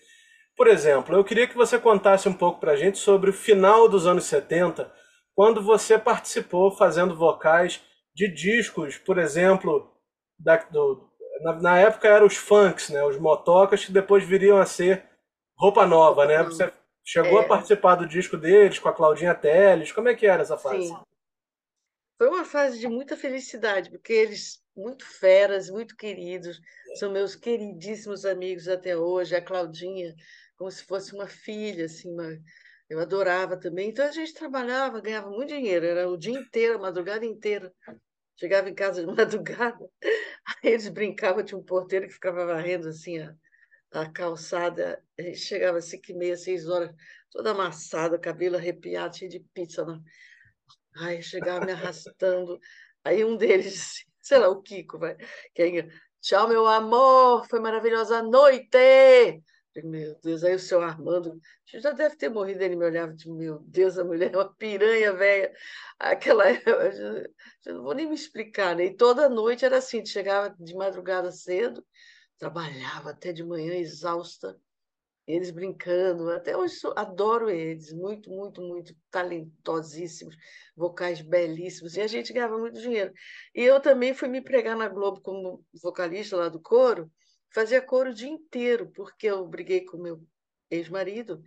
Por 0.55 0.67
exemplo, 0.67 1.15
eu 1.15 1.23
queria 1.23 1.47
que 1.47 1.55
você 1.55 1.77
contasse 1.77 2.29
um 2.29 2.33
pouco 2.33 2.61
para 2.61 2.71
a 2.71 2.75
gente 2.77 2.97
sobre 2.97 3.29
o 3.29 3.33
final 3.33 3.89
dos 3.89 4.07
anos 4.07 4.23
70, 4.23 4.89
quando 5.35 5.61
você 5.61 5.99
participou 5.99 6.71
fazendo 6.71 7.15
vocais 7.15 7.81
de 8.15 8.27
discos, 8.33 8.97
por 8.97 9.17
exemplo, 9.19 9.93
da, 10.39 10.55
do, 10.57 11.06
na, 11.41 11.53
na, 11.53 11.79
época 11.79 12.07
eram 12.07 12.25
os 12.25 12.35
funks, 12.35 12.89
né, 12.89 13.03
os 13.03 13.17
motocas, 13.17 13.85
que 13.85 13.91
depois 13.91 14.23
viriam 14.23 14.57
a 14.57 14.65
ser 14.65 15.03
roupa 15.57 15.85
nova, 15.85 16.25
né? 16.25 16.43
Você 16.43 16.71
chegou 17.03 17.41
é. 17.41 17.45
a 17.45 17.47
participar 17.47 17.95
do 17.95 18.07
disco 18.07 18.37
deles 18.37 18.79
com 18.79 18.89
a 18.89 18.93
Claudinha 18.93 19.33
Teles, 19.33 19.91
como 19.91 20.09
é 20.09 20.15
que 20.15 20.27
era 20.27 20.43
essa 20.43 20.57
fase? 20.57 20.87
Sim. 20.87 20.97
Foi 22.17 22.29
uma 22.29 22.43
fase 22.43 22.79
de 22.79 22.87
muita 22.87 23.15
felicidade, 23.15 23.91
porque 23.91 24.11
eles, 24.11 24.59
muito 24.75 25.05
feras, 25.05 25.69
muito 25.69 25.95
queridos, 25.95 26.59
são 26.95 27.11
meus 27.11 27.35
queridíssimos 27.35 28.25
amigos 28.25 28.67
até 28.67 28.97
hoje, 28.97 29.35
a 29.35 29.41
Claudinha, 29.41 30.15
como 30.57 30.71
se 30.71 30.83
fosse 30.83 31.13
uma 31.13 31.27
filha, 31.27 31.85
assim, 31.85 32.11
uma... 32.11 32.35
eu 32.89 32.99
adorava 32.99 33.55
também. 33.55 33.89
Então 33.89 34.05
a 34.05 34.11
gente 34.11 34.33
trabalhava, 34.33 34.99
ganhava 34.99 35.29
muito 35.29 35.49
dinheiro, 35.49 35.85
era 35.85 36.09
o 36.09 36.17
dia 36.17 36.33
inteiro, 36.33 36.75
a 36.75 36.81
madrugada 36.81 37.23
inteira. 37.23 37.71
Chegava 38.35 38.67
em 38.69 38.75
casa 38.75 39.05
de 39.05 39.07
madrugada, 39.13 39.87
aí 40.47 40.55
eles 40.73 40.89
brincavam, 40.89 41.43
tinha 41.43 41.57
um 41.57 41.63
porteiro 41.63 42.07
que 42.07 42.13
ficava 42.13 42.45
varrendo 42.45 42.87
assim 42.89 43.19
a, 43.19 43.35
a 43.91 44.09
calçada, 44.11 45.03
a 45.17 45.21
gente 45.21 45.37
chegava 45.39 45.77
às 45.77 45.85
cinco 45.85 46.11
e 46.11 46.13
meia, 46.15 46.37
seis 46.37 46.67
horas, 46.69 46.93
toda 47.31 47.51
amassada, 47.51 48.19
cabelo 48.19 48.57
arrepiado, 48.57 49.17
cheio 49.17 49.31
de 49.31 49.39
pizza 49.53 49.85
na, 49.85 50.01
Ai, 50.97 51.21
chegava 51.21 51.65
me 51.65 51.71
arrastando. 51.71 52.59
Aí 53.03 53.23
um 53.23 53.37
deles, 53.37 54.03
sei 54.21 54.39
lá, 54.39 54.49
o 54.49 54.61
Kiko, 54.61 54.97
vai, 54.97 55.15
que 55.53 55.61
aí, 55.61 55.89
tchau, 56.21 56.47
meu 56.47 56.65
amor, 56.67 57.47
foi 57.47 57.59
maravilhosa 57.59 58.21
noite. 58.23 59.41
Meu 59.83 60.15
Deus, 60.21 60.43
aí 60.43 60.55
o 60.55 60.59
seu 60.59 60.81
Armando 60.81 61.39
já 61.65 61.91
deve 61.91 62.15
ter 62.15 62.29
morrido. 62.29 62.63
Ele 62.63 62.75
me 62.75 62.85
olhava 62.85 63.13
de 63.13 63.29
meu 63.29 63.59
Deus, 63.59 63.97
a 63.97 64.03
mulher 64.03 64.33
é 64.33 64.37
uma 64.37 64.53
piranha 64.55 65.13
velha. 65.13 65.53
Aquela, 65.99 66.45
eu 67.65 67.75
não 67.75 67.83
vou 67.83 67.93
nem 67.93 68.07
me 68.07 68.15
explicar, 68.15 68.75
né? 68.75 68.85
E 68.85 68.95
toda 68.95 69.29
noite 69.29 69.65
era 69.65 69.77
assim: 69.77 70.05
chegava 70.05 70.55
de 70.59 70.73
madrugada 70.75 71.31
cedo, 71.31 71.85
trabalhava 72.37 73.11
até 73.11 73.31
de 73.31 73.43
manhã 73.43 73.73
exausta, 73.75 74.59
eles 75.27 75.51
brincando. 75.51 76.31
Até 76.31 76.55
hoje 76.57 76.75
adoro 76.95 77.49
eles, 77.49 77.91
muito, 77.93 78.29
muito, 78.29 78.61
muito 78.61 78.95
talentosíssimos, 79.11 80.35
vocais 80.75 81.21
belíssimos, 81.21 81.95
e 81.97 82.01
a 82.01 82.07
gente 82.07 82.33
ganhava 82.33 82.57
muito 82.57 82.79
dinheiro. 82.79 83.13
E 83.53 83.63
eu 83.63 83.79
também 83.79 84.13
fui 84.13 84.27
me 84.27 84.41
pregar 84.41 84.75
na 84.75 84.87
Globo 84.87 85.21
como 85.21 85.63
vocalista 85.81 86.37
lá 86.37 86.49
do 86.49 86.61
coro, 86.61 87.11
fazia 87.53 87.81
coro 87.81 88.11
o 88.11 88.13
dia 88.13 88.29
inteiro, 88.29 88.91
porque 88.91 89.27
eu 89.27 89.47
briguei 89.47 89.85
com 89.85 89.97
meu 89.97 90.21
ex-marido 90.69 91.41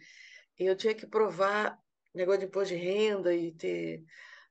e 0.59 0.65
eu 0.65 0.77
tinha 0.77 0.95
que 0.95 1.07
provar 1.07 1.79
negócio 2.15 2.41
de 2.41 2.47
imposto 2.47 2.75
de 2.75 2.81
renda 2.81 3.35
e 3.35 3.53
ter 3.53 4.03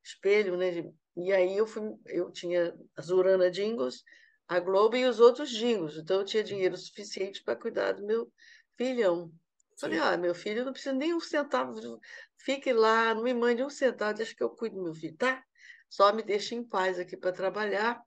espelho, 0.03 0.57
né? 0.57 0.91
E 1.17 1.33
aí 1.33 1.57
eu 1.57 1.67
fui, 1.67 1.83
eu 2.07 2.31
tinha 2.31 2.73
a 2.95 3.01
Zurana 3.01 3.51
Jingles, 3.51 4.03
a 4.47 4.59
Globo 4.59 4.95
e 4.95 5.05
os 5.05 5.19
outros 5.19 5.49
jingles, 5.49 5.97
então 5.97 6.19
eu 6.19 6.25
tinha 6.25 6.43
dinheiro 6.43 6.75
suficiente 6.77 7.43
para 7.43 7.55
cuidar 7.55 7.93
do 7.93 8.05
meu 8.05 8.31
filhão. 8.77 9.31
Falei, 9.77 9.99
ah, 9.99 10.17
meu 10.17 10.33
filho, 10.33 10.65
não 10.65 10.73
precisa 10.73 10.93
nem 10.93 11.13
um 11.13 11.19
centavo, 11.19 11.73
fique 12.37 12.73
lá, 12.73 13.13
não 13.13 13.23
me 13.23 13.33
mande 13.33 13.63
um 13.63 13.69
centavo, 13.69 14.17
deixa 14.17 14.35
que 14.35 14.43
eu 14.43 14.49
cuido 14.49 14.75
do 14.75 14.83
meu 14.83 14.93
filho, 14.93 15.15
tá? 15.15 15.43
Só 15.89 16.11
me 16.13 16.21
deixe 16.21 16.55
em 16.55 16.63
paz 16.63 16.99
aqui 16.99 17.15
para 17.15 17.31
trabalhar. 17.31 18.01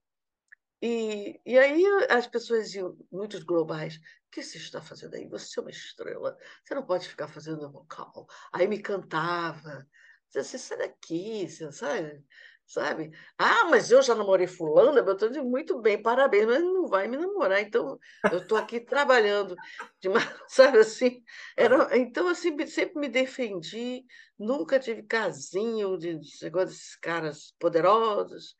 E, 0.82 1.40
e 1.46 1.56
aí 1.56 1.84
as 2.10 2.26
pessoas 2.26 2.66
diziam, 2.66 2.96
muitos 3.10 3.44
globais, 3.44 3.94
o 3.96 4.00
que 4.32 4.42
você 4.42 4.58
está 4.58 4.82
fazendo 4.82 5.14
aí? 5.14 5.28
Você 5.28 5.60
é 5.60 5.62
uma 5.62 5.70
estrela, 5.70 6.36
você 6.64 6.74
não 6.74 6.84
pode 6.84 7.08
ficar 7.08 7.28
fazendo 7.28 7.70
vocal. 7.70 8.26
Aí 8.52 8.66
me 8.66 8.82
cantava, 8.82 9.86
você 10.28 10.58
sai 10.58 10.78
daqui, 10.78 11.48
você 11.48 11.70
sabe? 11.70 12.24
sabe? 12.66 13.10
Ah, 13.38 13.64
mas 13.68 13.90
eu 13.90 14.02
já 14.02 14.14
namorei 14.14 14.46
fulana, 14.46 15.00
eu 15.00 15.12
estou 15.12 15.28
dizendo, 15.28 15.48
muito 15.48 15.80
bem, 15.80 16.00
parabéns, 16.00 16.46
mas 16.46 16.62
não 16.62 16.86
vai 16.86 17.06
me 17.06 17.16
namorar, 17.16 17.60
então 17.60 17.98
eu 18.30 18.38
estou 18.38 18.56
aqui 18.56 18.80
trabalhando, 18.80 19.54
de 20.00 20.08
sabe 20.48 20.78
assim? 20.78 21.22
Era, 21.56 21.96
então, 21.98 22.28
assim, 22.28 22.56
sempre 22.66 22.98
me 22.98 23.08
defendi, 23.08 24.04
nunca 24.38 24.78
tive 24.78 25.02
casinho 25.02 25.98
de, 25.98 26.18
de 26.18 26.44
negócio 26.44 26.68
desses 26.68 26.96
caras 26.96 27.54
poderosos, 27.58 28.54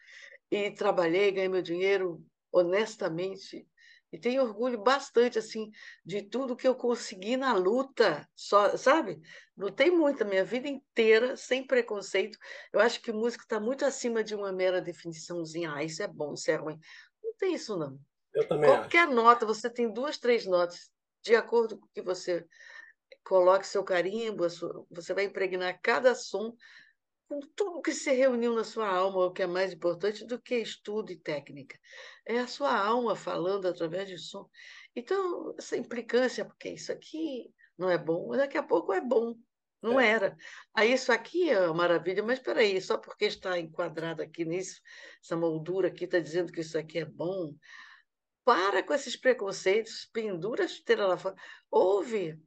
e 0.53 0.71
trabalhei, 0.71 1.33
ganhei 1.33 1.49
meu 1.49 1.63
dinheiro 1.63 2.23
honestamente, 2.53 3.67
e 4.13 4.19
tenho 4.19 4.43
orgulho 4.43 4.83
bastante 4.83 5.39
assim 5.39 5.71
de 6.05 6.21
tudo 6.21 6.55
que 6.55 6.69
eu 6.69 6.75
consegui 6.75 7.39
na 7.39 7.55
luta, 7.55 8.29
só, 8.37 8.77
sabe? 8.77 9.19
Lutei 9.57 9.91
muito 9.91 10.23
a 10.23 10.27
minha 10.27 10.45
vida 10.45 10.69
inteira, 10.69 11.35
sem 11.35 11.67
preconceito. 11.67 12.37
Eu 12.71 12.81
acho 12.81 13.01
que 13.01 13.11
música 13.11 13.45
está 13.45 13.59
muito 13.59 13.87
acima 13.87 14.23
de 14.23 14.35
uma 14.35 14.53
mera 14.53 14.83
definiçãozinha. 14.83 15.73
Ah, 15.73 15.83
isso 15.83 16.03
é 16.03 16.07
bom, 16.07 16.35
isso 16.35 16.51
é 16.51 16.57
ruim. 16.57 16.79
Não 17.25 17.35
tem 17.37 17.55
isso, 17.55 17.75
não. 17.79 17.99
Eu 18.35 18.47
também 18.47 18.69
Qualquer 18.69 19.07
acho. 19.07 19.15
nota, 19.15 19.47
você 19.47 19.71
tem 19.71 19.91
duas, 19.91 20.19
três 20.19 20.45
notas, 20.45 20.91
de 21.23 21.35
acordo 21.35 21.79
com 21.79 21.87
que 21.95 22.03
você 22.03 22.45
coloque 23.25 23.67
seu 23.67 23.83
carimbo, 23.83 24.45
você 24.91 25.15
vai 25.15 25.25
impregnar 25.25 25.81
cada 25.81 26.15
som 26.15 26.55
com 27.33 27.41
tudo 27.57 27.81
que 27.81 27.93
se 27.93 28.13
reuniu 28.13 28.55
na 28.55 28.63
sua 28.63 28.87
alma, 28.87 29.25
o 29.25 29.33
que 29.33 29.43
é 29.43 29.47
mais 29.47 29.73
importante 29.73 30.27
do 30.27 30.39
que 30.39 30.57
estudo 30.57 31.11
e 31.11 31.17
técnica. 31.17 31.79
É 32.27 32.39
a 32.39 32.47
sua 32.47 32.77
alma 32.77 33.17
falando 33.17 33.67
através 33.67 34.07
de 34.07 34.19
som. 34.19 34.47
Então, 34.95 35.55
essa 35.59 35.75
implicância, 35.75 36.45
porque 36.45 36.69
isso 36.69 36.93
aqui 36.93 37.51
não 37.79 37.89
é 37.89 37.97
bom, 37.97 38.29
mas 38.29 38.39
daqui 38.39 38.59
a 38.59 38.63
pouco 38.63 38.93
é 38.93 39.01
bom. 39.01 39.35
Não 39.81 39.99
é. 39.99 40.11
era. 40.11 40.37
Aí 40.75 40.93
isso 40.93 41.11
aqui 41.11 41.49
é 41.49 41.61
uma 41.61 41.75
maravilha, 41.75 42.23
mas 42.23 42.39
espera 42.39 42.61
aí, 42.61 42.81
só 42.83 42.99
porque 42.99 43.25
está 43.25 43.59
enquadrado 43.59 44.23
aqui 44.23 44.45
nisso, 44.45 44.81
essa 45.25 45.35
moldura 45.35 45.89
aqui 45.89 46.05
está 46.05 46.19
dizendo 46.19 46.53
que 46.53 46.61
isso 46.61 46.77
aqui 46.77 46.99
é 46.99 47.05
bom. 47.07 47.55
Para 48.45 48.83
com 48.83 48.93
esses 48.93 49.17
preconceitos, 49.17 50.09
pendura 50.13 50.65
a 50.65 50.69
chuteira 50.69 51.07
lá 51.07 51.17
fora. 51.17 51.35
Ouve, 51.71 52.39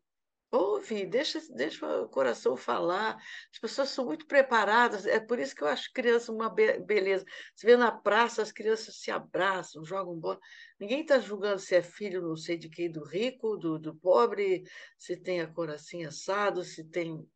Ouve, 0.55 1.05
deixa, 1.05 1.39
deixa 1.53 1.85
o 2.01 2.07
coração 2.07 2.55
falar. 2.55 3.21
As 3.51 3.59
pessoas 3.59 3.89
são 3.89 4.05
muito 4.05 4.25
preparadas, 4.25 5.05
é 5.05 5.19
por 5.19 5.37
isso 5.37 5.53
que 5.53 5.61
eu 5.61 5.67
acho 5.67 5.91
criança 5.93 6.31
uma 6.31 6.49
be 6.49 6.79
beleza. 6.79 7.25
Você 7.53 7.67
vê 7.67 7.75
na 7.75 7.91
praça, 7.91 8.41
as 8.41 8.53
crianças 8.53 8.95
se 8.95 9.11
abraçam, 9.11 9.83
jogam 9.83 10.17
bola. 10.17 10.39
Ninguém 10.79 11.01
está 11.01 11.19
julgando 11.19 11.59
se 11.59 11.75
é 11.75 11.81
filho, 11.81 12.21
não 12.21 12.37
sei 12.37 12.57
de 12.57 12.69
quem, 12.69 12.89
do 12.89 13.03
rico, 13.03 13.57
do, 13.57 13.77
do 13.77 13.93
pobre, 13.95 14.63
se 14.97 15.17
tem 15.17 15.41
a 15.41 15.47
cor 15.47 15.69
assim 15.69 16.05
assado, 16.05 16.63
se 16.63 16.85
tem 16.85 17.27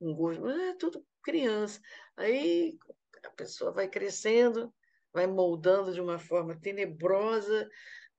um 0.00 0.14
gosto. 0.14 0.48
É 0.48 0.74
tudo 0.76 1.04
criança. 1.22 1.78
Aí 2.16 2.78
a 3.22 3.30
pessoa 3.30 3.70
vai 3.70 3.86
crescendo, 3.86 4.72
vai 5.12 5.26
moldando 5.26 5.92
de 5.92 6.00
uma 6.00 6.18
forma 6.18 6.58
tenebrosa 6.58 7.68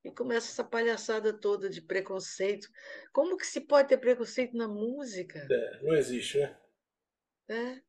e 0.04 0.12
começa 0.12 0.52
essa 0.52 0.64
palhaçada 0.64 1.32
toda 1.32 1.70
de 1.70 1.82
preconceito. 1.82 2.68
Como 3.14 3.38
que 3.38 3.48
se 3.48 3.62
pode 3.62 3.88
ter 3.88 3.98
preconceito 3.98 4.56
na 4.56 4.68
música? 4.68 5.48
É, 5.50 5.84
não 5.84 5.96
existe, 5.96 6.40
né? 6.40 6.58
É. 7.50 7.82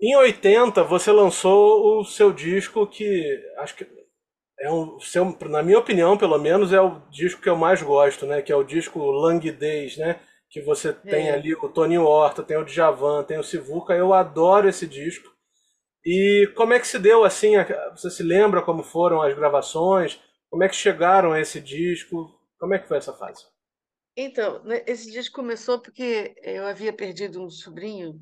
Em 0.00 0.16
80, 0.16 0.84
você 0.84 1.10
lançou 1.10 1.98
o 2.00 2.04
seu 2.04 2.32
disco 2.32 2.86
que 2.86 3.44
acho 3.56 3.74
que 3.74 3.98
é 4.60 4.70
um, 4.70 4.98
seu, 5.00 5.24
na 5.48 5.62
minha 5.62 5.78
opinião, 5.78 6.16
pelo 6.16 6.38
menos, 6.38 6.72
é 6.72 6.80
o 6.80 7.00
disco 7.10 7.40
que 7.40 7.48
eu 7.48 7.56
mais 7.56 7.82
gosto, 7.82 8.26
né? 8.26 8.42
Que 8.42 8.52
é 8.52 8.56
o 8.56 8.64
disco 8.64 9.10
Languidez, 9.10 9.96
né? 9.96 10.20
Que 10.50 10.60
você 10.60 10.92
tem 10.92 11.28
é. 11.28 11.32
ali 11.32 11.54
o 11.54 11.68
Tony 11.68 11.98
Horta, 11.98 12.42
tem 12.42 12.56
o 12.56 12.64
Djavan, 12.64 13.22
tem 13.22 13.38
o 13.38 13.44
Sivuca. 13.44 13.92
Eu 13.94 14.12
adoro 14.12 14.68
esse 14.68 14.86
disco. 14.86 15.32
E 16.04 16.50
como 16.56 16.72
é 16.72 16.80
que 16.80 16.86
se 16.86 16.98
deu 16.98 17.24
assim? 17.24 17.52
Você 17.92 18.10
se 18.10 18.22
lembra 18.22 18.62
como 18.62 18.82
foram 18.82 19.20
as 19.20 19.34
gravações? 19.34 20.20
Como 20.50 20.64
é 20.64 20.68
que 20.68 20.74
chegaram 20.74 21.32
a 21.32 21.40
esse 21.40 21.60
disco? 21.60 22.38
Como 22.58 22.74
é 22.74 22.78
que 22.78 22.88
foi 22.88 22.96
essa 22.96 23.12
fase? 23.12 23.44
Então, 24.16 24.62
né, 24.64 24.82
esse 24.86 25.10
disco 25.10 25.36
começou 25.36 25.80
porque 25.80 26.34
eu 26.42 26.66
havia 26.66 26.92
perdido 26.92 27.40
um 27.42 27.48
sobrinho. 27.48 28.20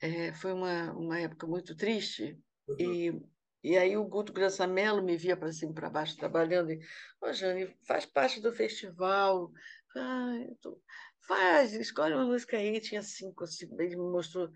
É, 0.00 0.32
foi 0.32 0.52
uma, 0.52 0.92
uma 0.92 1.20
época 1.20 1.46
muito 1.46 1.76
triste. 1.76 2.36
Uhum. 2.68 2.76
E, 2.80 3.22
e 3.62 3.78
aí 3.78 3.96
o 3.96 4.04
Guto 4.04 4.32
Grassamelo 4.32 5.02
me 5.02 5.16
via 5.16 5.36
para 5.36 5.52
cima 5.52 5.70
e 5.70 5.74
para 5.74 5.88
baixo 5.88 6.16
trabalhando. 6.16 6.72
E, 6.72 6.78
Ô, 7.22 7.28
oh, 7.28 7.32
Jane, 7.32 7.74
faz 7.86 8.04
parte 8.04 8.40
do 8.40 8.52
festival. 8.52 9.52
Ah, 9.96 10.46
tô... 10.60 10.80
Faz, 11.26 11.72
escolhe 11.72 12.12
uma 12.12 12.26
música 12.26 12.56
aí. 12.56 12.80
Tinha 12.80 13.00
cinco, 13.00 13.46
cinco, 13.46 13.80
ele 13.80 13.96
me 13.96 14.10
mostrou. 14.10 14.50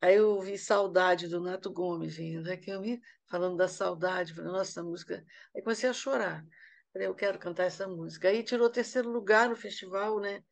Aí 0.00 0.16
eu 0.16 0.30
ouvi 0.30 0.56
Saudade 0.56 1.28
do 1.28 1.40
Nato 1.40 1.70
Gomes 1.70 2.16
vindo 2.16 2.50
aqui, 2.50 2.70
eu 2.70 2.80
me 2.80 3.00
falando 3.28 3.56
da 3.56 3.68
saudade, 3.68 4.32
falei, 4.32 4.50
nossa, 4.50 4.70
essa 4.70 4.82
música. 4.82 5.24
Aí 5.54 5.62
comecei 5.62 5.88
a 5.88 5.92
chorar. 5.92 6.44
Falei, 6.92 7.06
eu 7.06 7.14
quero 7.14 7.38
cantar 7.38 7.64
essa 7.64 7.86
música. 7.86 8.28
Aí 8.28 8.42
tirou 8.42 8.70
terceiro 8.70 9.10
lugar 9.10 9.48
no 9.48 9.56
festival, 9.56 10.18
né? 10.18 10.42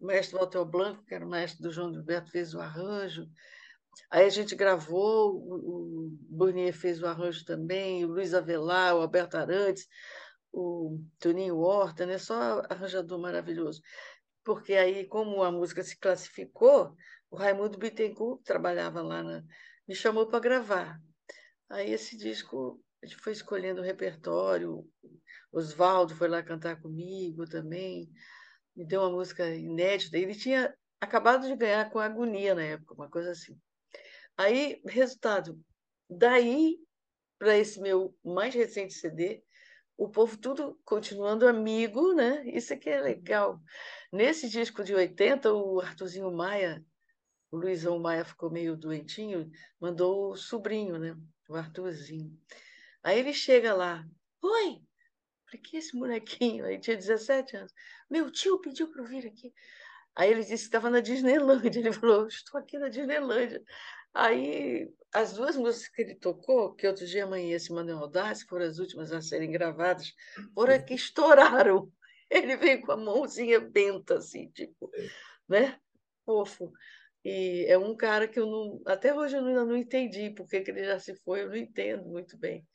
O 0.00 0.06
mestre 0.06 0.36
Walter 0.36 0.64
Blanco, 0.64 1.04
que 1.04 1.14
era 1.14 1.24
o 1.24 1.28
mestre 1.28 1.62
do 1.62 1.70
João 1.70 1.92
Gilberto, 1.92 2.30
fez 2.30 2.54
o 2.54 2.60
arranjo. 2.60 3.28
Aí 4.10 4.24
a 4.24 4.30
gente 4.30 4.56
gravou, 4.56 5.36
o, 5.36 6.08
Burnier 6.28 6.72
fez 6.72 7.00
o 7.02 7.06
arranjo 7.06 7.44
também, 7.44 8.04
o 8.04 8.08
Luiz 8.08 8.34
Avelar, 8.34 8.96
o 8.96 9.02
Alberto 9.02 9.36
Arantes, 9.36 9.86
o 10.52 10.98
Toninho 11.20 11.58
Horta, 11.58 12.06
né? 12.06 12.18
Só 12.18 12.62
arranjador 12.68 13.18
maravilhoso. 13.20 13.80
Porque 14.42 14.74
aí, 14.74 15.06
como 15.06 15.42
a 15.42 15.52
música 15.52 15.82
se 15.82 15.96
classificou, 15.96 16.94
o 17.34 17.36
Raimundo 17.36 17.76
Bittencourt, 17.76 18.38
que 18.38 18.44
trabalhava 18.44 19.02
lá, 19.02 19.20
na, 19.20 19.42
me 19.88 19.94
chamou 19.94 20.26
para 20.28 20.38
gravar. 20.38 21.00
Aí 21.68 21.92
esse 21.92 22.16
disco, 22.16 22.80
a 23.02 23.06
gente 23.06 23.20
foi 23.20 23.32
escolhendo 23.32 23.80
o 23.80 23.84
repertório, 23.84 24.88
Oswaldo 25.52 26.14
foi 26.14 26.28
lá 26.28 26.44
cantar 26.44 26.80
comigo 26.80 27.44
também, 27.44 28.08
me 28.76 28.86
deu 28.86 29.00
uma 29.00 29.10
música 29.10 29.52
inédita. 29.52 30.16
Ele 30.16 30.34
tinha 30.34 30.72
acabado 31.00 31.46
de 31.48 31.56
ganhar 31.56 31.90
com 31.90 31.98
Agonia 31.98 32.54
na 32.54 32.62
época, 32.62 32.94
uma 32.94 33.10
coisa 33.10 33.32
assim. 33.32 33.58
Aí, 34.36 34.80
resultado, 34.86 35.60
daí 36.08 36.78
para 37.36 37.58
esse 37.58 37.80
meu 37.80 38.16
mais 38.24 38.54
recente 38.54 38.94
CD, 38.94 39.42
o 39.96 40.08
povo 40.08 40.36
tudo 40.36 40.78
continuando 40.84 41.48
amigo, 41.48 42.14
né? 42.14 42.44
Isso 42.46 42.72
aqui 42.72 42.88
é 42.88 43.00
legal. 43.00 43.60
Nesse 44.12 44.48
disco 44.48 44.84
de 44.84 44.94
80, 44.94 45.52
o 45.52 45.80
Arthurzinho 45.80 46.32
Maia, 46.32 46.84
o 47.54 47.58
Luizão 47.58 47.98
Maia 47.98 48.24
ficou 48.24 48.50
meio 48.50 48.76
doentinho, 48.76 49.50
mandou 49.80 50.32
o 50.32 50.36
sobrinho, 50.36 50.98
né? 50.98 51.16
O 51.48 51.54
Arthurzinho. 51.54 52.36
Aí 53.02 53.18
ele 53.18 53.32
chega 53.32 53.72
lá, 53.74 54.04
oi, 54.42 54.80
Falei, 55.44 55.60
que 55.62 55.76
esse 55.76 55.96
molequinho? 55.96 56.64
Aí 56.64 56.80
tinha 56.80 56.96
17 56.96 57.56
anos. 57.56 57.72
Meu 58.10 58.30
tio 58.30 58.60
pediu 58.60 58.90
para 58.90 59.02
eu 59.02 59.06
vir 59.06 59.26
aqui. 59.26 59.52
Aí 60.16 60.30
ele 60.30 60.40
disse 60.40 60.64
que 60.64 60.68
estava 60.68 60.90
na 60.90 61.00
Disneylândia. 61.00 61.68
Ele 61.80 61.92
falou, 61.92 62.26
estou 62.26 62.60
aqui 62.60 62.78
na 62.78 62.88
Disneylândia. 62.88 63.62
Aí 64.12 64.88
as 65.12 65.32
duas 65.32 65.56
músicas 65.56 65.88
que 65.88 66.02
ele 66.02 66.14
tocou, 66.14 66.72
que 66.74 66.86
outro 66.86 67.04
dia 67.04 67.24
amanhece 67.24 67.72
Manuel 67.72 67.98
Audácia, 67.98 68.46
foram 68.48 68.66
as 68.66 68.78
últimas 68.78 69.12
a 69.12 69.20
serem 69.20 69.50
gravadas, 69.50 70.12
foram 70.54 70.84
que 70.84 70.94
estouraram. 70.94 71.90
Ele 72.30 72.56
veio 72.56 72.80
com 72.80 72.92
a 72.92 72.96
mãozinha 72.96 73.60
benta, 73.60 74.16
assim, 74.16 74.48
tipo, 74.50 74.90
né? 75.48 75.78
Fofo. 76.24 76.72
E 77.24 77.64
é 77.68 77.78
um 77.78 77.96
cara 77.96 78.28
que 78.28 78.38
eu 78.38 78.46
não, 78.46 78.82
até 78.86 79.14
hoje 79.14 79.34
eu 79.36 79.44
ainda 79.44 79.64
não 79.64 79.76
entendi 79.76 80.30
porque 80.30 80.60
que 80.60 80.70
ele 80.70 80.84
já 80.84 80.98
se 80.98 81.14
foi, 81.16 81.42
eu 81.42 81.48
não 81.48 81.56
entendo 81.56 82.04
muito 82.04 82.36
bem. 82.36 82.66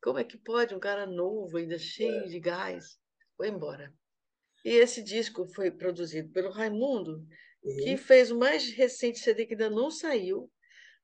Como 0.00 0.18
é 0.18 0.24
que 0.24 0.38
pode 0.38 0.74
um 0.74 0.80
cara 0.80 1.04
novo, 1.04 1.56
ainda 1.56 1.78
cheio 1.78 2.24
é. 2.24 2.26
de 2.26 2.38
gás, 2.38 2.98
foi 3.36 3.48
embora? 3.48 3.92
E 4.64 4.70
esse 4.70 5.02
disco 5.02 5.46
foi 5.46 5.70
produzido 5.70 6.30
pelo 6.30 6.50
Raimundo, 6.50 7.26
uhum. 7.64 7.76
que 7.82 7.96
fez 7.96 8.30
o 8.30 8.38
mais 8.38 8.72
recente 8.72 9.18
CD 9.18 9.46
que 9.46 9.54
ainda 9.54 9.68
não 9.68 9.90
saiu, 9.90 10.48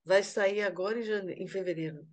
vai 0.05 0.23
sair 0.23 0.63
agora 0.63 1.01
em, 1.01 1.03
jane... 1.03 1.33
em 1.35 1.49
fevereiro, 1.49 2.07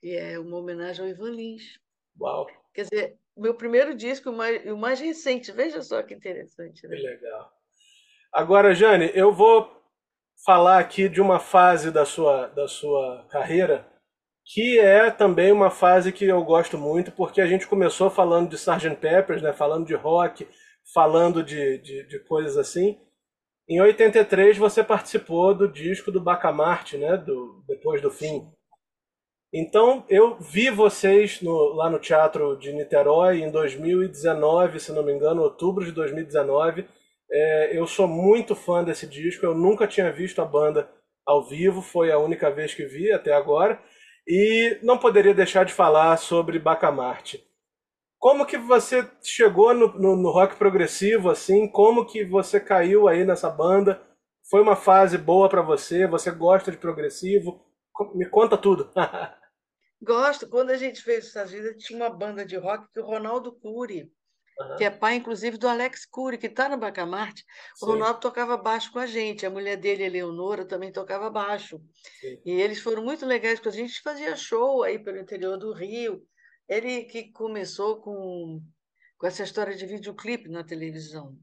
que 0.00 0.16
é 0.16 0.36
uma 0.38 0.58
homenagem 0.58 1.04
ao 1.04 1.10
Ivan 1.10 1.30
Lins. 1.30 1.78
Uau! 2.20 2.48
Quer 2.74 2.82
dizer, 2.82 3.18
meu 3.36 3.54
primeiro 3.54 3.94
disco, 3.94 4.30
o 4.30 4.36
mais, 4.36 4.66
o 4.66 4.76
mais 4.76 4.98
recente, 4.98 5.52
veja 5.52 5.80
só 5.80 6.02
que 6.02 6.14
interessante. 6.14 6.86
Né? 6.88 6.96
Que 6.96 7.02
legal. 7.02 7.52
Agora, 8.32 8.74
Jane, 8.74 9.10
eu 9.14 9.32
vou 9.32 9.77
falar 10.44 10.78
aqui 10.78 11.08
de 11.08 11.20
uma 11.20 11.38
fase 11.38 11.90
da 11.90 12.04
sua, 12.04 12.46
da 12.48 12.66
sua 12.66 13.26
carreira 13.30 13.86
que 14.50 14.78
é 14.78 15.10
também 15.10 15.52
uma 15.52 15.70
fase 15.70 16.10
que 16.10 16.24
eu 16.24 16.42
gosto 16.42 16.78
muito, 16.78 17.12
porque 17.12 17.40
a 17.40 17.46
gente 17.46 17.66
começou 17.66 18.08
falando 18.08 18.48
de 18.48 18.56
Sgt. 18.56 18.96
Peppers, 18.96 19.42
né, 19.42 19.52
falando 19.52 19.86
de 19.86 19.94
rock, 19.94 20.48
falando 20.94 21.42
de, 21.42 21.78
de, 21.78 22.08
de, 22.08 22.18
coisas 22.20 22.56
assim. 22.56 22.98
Em 23.68 23.78
83 23.78 24.56
você 24.56 24.82
participou 24.82 25.54
do 25.54 25.68
disco 25.68 26.10
do 26.10 26.20
Bacamarte, 26.20 26.96
né, 26.96 27.18
do 27.18 27.62
Depois 27.68 28.00
do 28.00 28.10
Fim. 28.10 28.50
Então 29.52 30.04
eu 30.08 30.38
vi 30.38 30.70
vocês 30.70 31.42
no, 31.42 31.74
lá 31.74 31.90
no 31.90 31.98
Teatro 31.98 32.56
de 32.56 32.72
Niterói 32.72 33.42
em 33.42 33.50
2019, 33.50 34.80
se 34.80 34.92
não 34.92 35.02
me 35.02 35.12
engano, 35.12 35.42
outubro 35.42 35.84
de 35.84 35.92
2019. 35.92 36.88
É, 37.30 37.78
eu 37.78 37.86
sou 37.86 38.08
muito 38.08 38.54
fã 38.54 38.82
desse 38.82 39.06
disco, 39.06 39.44
eu 39.44 39.54
nunca 39.54 39.86
tinha 39.86 40.10
visto 40.12 40.40
a 40.40 40.44
banda 40.44 40.90
ao 41.26 41.46
vivo, 41.46 41.82
foi 41.82 42.10
a 42.10 42.18
única 42.18 42.50
vez 42.50 42.74
que 42.74 42.86
vi 42.86 43.12
até 43.12 43.32
agora. 43.32 43.80
E 44.26 44.78
não 44.82 44.98
poderia 44.98 45.34
deixar 45.34 45.64
de 45.64 45.72
falar 45.72 46.16
sobre 46.18 46.58
Bacamarte. 46.58 47.46
Como 48.18 48.44
que 48.44 48.58
você 48.58 49.08
chegou 49.22 49.72
no, 49.72 49.88
no, 49.98 50.16
no, 50.16 50.30
rock 50.30 50.56
progressivo 50.56 51.30
assim? 51.30 51.68
Como 51.68 52.04
que 52.04 52.24
você 52.24 52.58
caiu 52.58 53.06
aí 53.06 53.24
nessa 53.24 53.48
banda? 53.48 54.02
Foi 54.50 54.60
uma 54.60 54.74
fase 54.74 55.16
boa 55.16 55.48
para 55.48 55.62
você? 55.62 56.06
Você 56.06 56.30
gosta 56.30 56.70
de 56.70 56.76
progressivo? 56.76 57.64
Me 58.14 58.28
conta 58.28 58.56
tudo. 58.58 58.90
Gosto. 60.02 60.48
Quando 60.48 60.70
a 60.70 60.76
gente 60.76 61.02
fez 61.02 61.26
Estados 61.26 61.52
Unidos, 61.52 61.84
tinha 61.84 61.98
uma 61.98 62.10
banda 62.10 62.44
de 62.44 62.56
rock 62.56 62.86
que 62.92 63.00
o 63.00 63.06
Ronaldo 63.06 63.52
Cury, 63.52 64.10
uhum. 64.58 64.76
que 64.76 64.84
é 64.84 64.90
pai, 64.90 65.16
inclusive, 65.16 65.56
do 65.56 65.68
Alex 65.68 66.04
Cury, 66.06 66.38
que 66.38 66.46
está 66.46 66.68
no 66.68 66.76
Bacamarte. 66.76 67.44
O 67.82 67.86
Ronaldo 67.86 68.20
tocava 68.20 68.56
baixo 68.56 68.92
com 68.92 68.98
a 68.98 69.06
gente. 69.06 69.46
A 69.46 69.50
mulher 69.50 69.76
dele, 69.76 70.04
Eleonora, 70.04 70.64
também 70.64 70.92
tocava 70.92 71.30
baixo. 71.30 71.80
Sim. 72.20 72.40
E 72.44 72.50
eles 72.52 72.80
foram 72.80 73.02
muito 73.02 73.24
legais 73.24 73.60
com 73.60 73.68
a 73.68 73.72
gente. 73.72 74.02
fazia 74.02 74.36
show 74.36 74.82
aí 74.82 74.98
pelo 74.98 75.18
interior 75.18 75.56
do 75.56 75.72
Rio. 75.72 76.22
Ele 76.68 77.04
que 77.04 77.32
começou 77.32 78.00
com, 78.00 78.60
com 79.16 79.26
essa 79.26 79.42
história 79.42 79.74
de 79.74 79.86
videoclipe 79.86 80.48
na 80.48 80.64
televisão. 80.64 81.36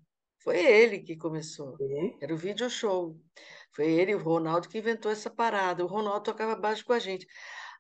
Foi 0.44 0.64
ele 0.64 1.00
que 1.00 1.16
começou. 1.16 1.76
Uhum. 1.80 2.18
Era 2.22 2.34
o 2.34 2.38
video 2.38 2.70
show. 2.70 3.20
Foi 3.76 3.92
ele 3.92 4.12
e 4.12 4.16
o 4.16 4.24
Ronaldo 4.24 4.70
que 4.70 4.78
inventou 4.78 5.12
essa 5.12 5.30
parada. 5.30 5.84
O 5.84 5.88
Ronaldo 5.88 6.24
tocava 6.24 6.56
baixo 6.56 6.86
com 6.86 6.94
a 6.94 7.00
gente. 7.00 7.26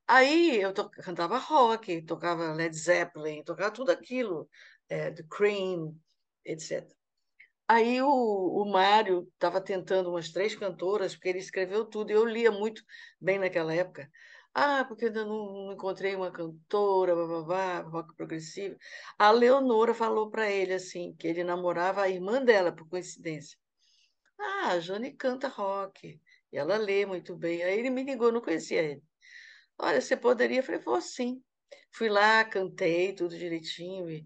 Aí 0.08 0.62
eu 0.62 0.74
to 0.74 0.90
cantava 0.90 1.38
rock, 1.38 2.02
tocava 2.04 2.54
Led 2.54 2.76
Zeppelin, 2.76 3.44
tocava 3.44 3.72
tudo 3.72 3.92
aquilo 3.92 4.48
é, 4.90 5.12
The 5.12 5.24
Cream, 5.30 5.96
etc. 6.46 6.88
Aí 7.68 8.02
o, 8.02 8.08
o 8.08 8.66
Mário 8.66 9.28
estava 9.34 9.60
tentando 9.60 10.10
umas 10.10 10.30
três 10.30 10.56
cantoras, 10.56 11.16
porque 11.16 11.30
ele 11.30 11.40
escreveu 11.40 11.86
tudo, 11.86 12.12
e 12.12 12.14
eu 12.14 12.26
lia 12.26 12.52
muito 12.52 12.84
bem 13.20 13.40
naquela 13.40 13.74
época. 13.74 14.10
Ah, 14.54 14.86
porque 14.88 15.06
ainda 15.06 15.26
não, 15.26 15.66
não 15.66 15.74
encontrei 15.74 16.16
uma 16.16 16.32
cantora, 16.32 17.14
blá, 17.16 17.82
rock 17.82 18.16
progressivo. 18.16 18.78
A 19.18 19.32
Leonora 19.32 19.94
falou 19.94 20.30
para 20.30 20.50
ele 20.50 20.74
assim, 20.74 21.14
que 21.16 21.28
ele 21.28 21.44
namorava 21.44 22.02
a 22.04 22.10
irmã 22.10 22.42
dela, 22.44 22.72
por 22.72 22.88
coincidência. 22.88 23.58
Ah, 24.40 24.72
a 24.74 24.80
Jane 24.80 25.14
canta 25.14 25.48
rock, 25.48 26.20
e 26.52 26.58
ela 26.58 26.78
lê 26.78 27.06
muito 27.06 27.36
bem. 27.36 27.64
Aí 27.64 27.80
ele 27.80 27.90
me 27.90 28.04
ligou, 28.04 28.32
não 28.32 28.42
conhecia 28.42 28.82
ele. 28.82 29.04
Olha, 29.78 30.00
você 30.02 30.16
poderia? 30.16 30.60
Eu 30.60 30.64
falei, 30.64 30.82
vou 30.82 31.02
sim. 31.02 31.42
Fui 31.92 32.10
lá, 32.10 32.46
cantei 32.46 33.14
tudo 33.14 33.38
direitinho, 33.38 34.10
e 34.10 34.26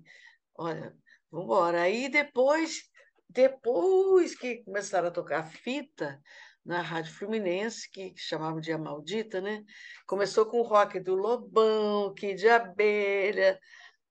Olha, 0.60 0.94
vamos 1.32 1.46
embora. 1.46 1.82
Aí 1.84 2.10
depois, 2.10 2.82
depois 3.30 4.36
que 4.36 4.62
começaram 4.66 5.08
a 5.08 5.12
tocar 5.12 5.44
fita 5.46 6.22
na 6.66 6.82
Rádio 6.82 7.14
Fluminense, 7.14 7.90
que, 7.90 8.12
que 8.12 8.20
chamavam 8.20 8.60
de 8.60 8.74
A 8.74 8.78
Maldita, 8.78 9.40
né? 9.40 9.64
Começou 10.06 10.46
com 10.46 10.60
o 10.60 10.64
rock 10.64 11.00
do 11.00 11.16
Lobão, 11.16 12.14
Kid 12.14 12.36
de 12.36 12.50
Abelha, 12.50 13.58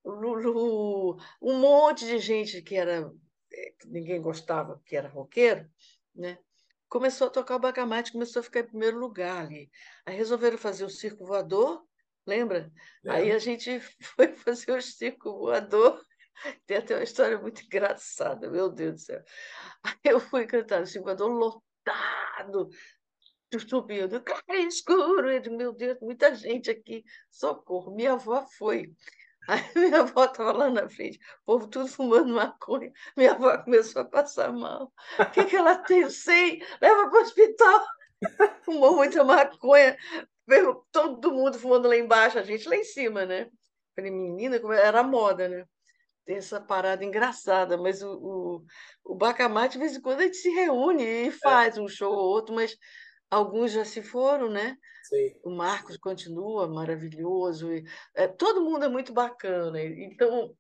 Lulu, 0.02 1.18
um 1.42 1.58
monte 1.58 2.06
de 2.06 2.18
gente 2.18 2.62
que 2.62 2.76
era 2.76 3.12
eh, 3.52 3.74
que 3.78 3.86
ninguém 3.88 4.22
gostava, 4.22 4.80
que 4.86 4.96
era 4.96 5.06
roqueiro, 5.06 5.70
né? 6.14 6.38
Começou 6.88 7.26
a 7.26 7.30
tocar 7.30 7.56
o 7.56 7.60
bacamarte, 7.60 8.12
começou 8.12 8.40
a 8.40 8.42
ficar 8.42 8.60
em 8.60 8.68
primeiro 8.68 8.98
lugar 8.98 9.44
ali. 9.44 9.70
Aí 10.06 10.16
resolveram 10.16 10.56
fazer 10.56 10.86
o 10.86 10.90
circo 10.90 11.26
voador, 11.26 11.84
lembra? 12.26 12.72
É. 13.04 13.10
Aí 13.10 13.32
a 13.32 13.38
gente 13.38 13.78
foi 14.16 14.28
fazer 14.34 14.72
o 14.72 14.80
circo 14.80 15.30
voador 15.40 16.07
tem 16.66 16.76
até 16.76 16.94
uma 16.94 17.02
história 17.02 17.38
muito 17.38 17.62
engraçada, 17.62 18.50
meu 18.50 18.68
Deus 18.70 18.94
do 18.94 19.00
céu. 19.00 19.22
Aí 19.82 19.94
eu 20.04 20.20
fui 20.20 20.46
cantar 20.46 20.80
no 20.80 20.86
Cinquador 20.86 21.30
lotado, 21.30 22.68
subindo, 23.68 24.22
claro 24.22 24.60
escuro. 24.68 25.30
Eu 25.30 25.52
meu 25.56 25.72
Deus, 25.72 25.98
muita 26.00 26.34
gente 26.34 26.70
aqui, 26.70 27.04
socorro. 27.30 27.94
Minha 27.94 28.12
avó 28.12 28.46
foi. 28.58 28.92
Aí 29.48 29.62
minha 29.74 30.00
avó 30.00 30.24
estava 30.24 30.52
lá 30.52 30.70
na 30.70 30.88
frente, 30.88 31.18
o 31.42 31.44
povo 31.46 31.66
tudo 31.68 31.88
fumando 31.88 32.34
maconha. 32.34 32.92
Minha 33.16 33.32
avó 33.32 33.56
começou 33.58 34.02
a 34.02 34.04
passar 34.04 34.52
mal. 34.52 34.92
O 35.18 35.30
que, 35.30 35.44
que 35.44 35.56
ela 35.56 35.76
tem? 35.78 36.00
Eu 36.00 36.10
sei, 36.10 36.62
leva 36.80 37.08
para 37.08 37.18
o 37.18 37.22
hospital. 37.22 37.86
Fumou 38.64 38.96
muita 38.96 39.22
maconha, 39.24 39.96
todo 40.90 41.32
mundo 41.32 41.58
fumando 41.58 41.88
lá 41.88 41.96
embaixo, 41.96 42.38
a 42.38 42.42
gente 42.42 42.68
lá 42.68 42.76
em 42.76 42.84
cima, 42.84 43.24
né? 43.24 43.48
Falei, 43.94 44.10
menina, 44.10 44.60
era 44.74 45.02
moda, 45.02 45.48
né? 45.48 45.64
Tem 46.28 46.36
essa 46.36 46.60
parada 46.60 47.02
engraçada, 47.02 47.78
mas 47.78 48.02
o, 48.02 48.12
o, 48.12 48.64
o 49.02 49.14
Bacamarte, 49.14 49.72
de 49.72 49.78
vez 49.78 49.96
em 49.96 50.00
quando, 50.02 50.20
a 50.20 50.24
gente 50.24 50.36
se 50.36 50.50
reúne 50.50 51.02
e 51.02 51.28
é. 51.28 51.30
faz 51.30 51.78
é. 51.78 51.80
um 51.80 51.88
show 51.88 52.12
ou 52.12 52.22
outro, 52.22 52.54
mas 52.54 52.76
alguns 53.30 53.72
já 53.72 53.82
se 53.82 54.02
foram, 54.02 54.50
né? 54.50 54.76
Sim. 55.04 55.40
O 55.42 55.48
Marcos 55.48 55.96
continua 55.96 56.68
maravilhoso. 56.68 57.72
E, 57.72 57.82
é, 58.14 58.28
todo 58.28 58.60
mundo 58.60 58.84
é 58.84 58.90
muito 58.90 59.10
bacana. 59.10 59.82
Então, 59.82 60.54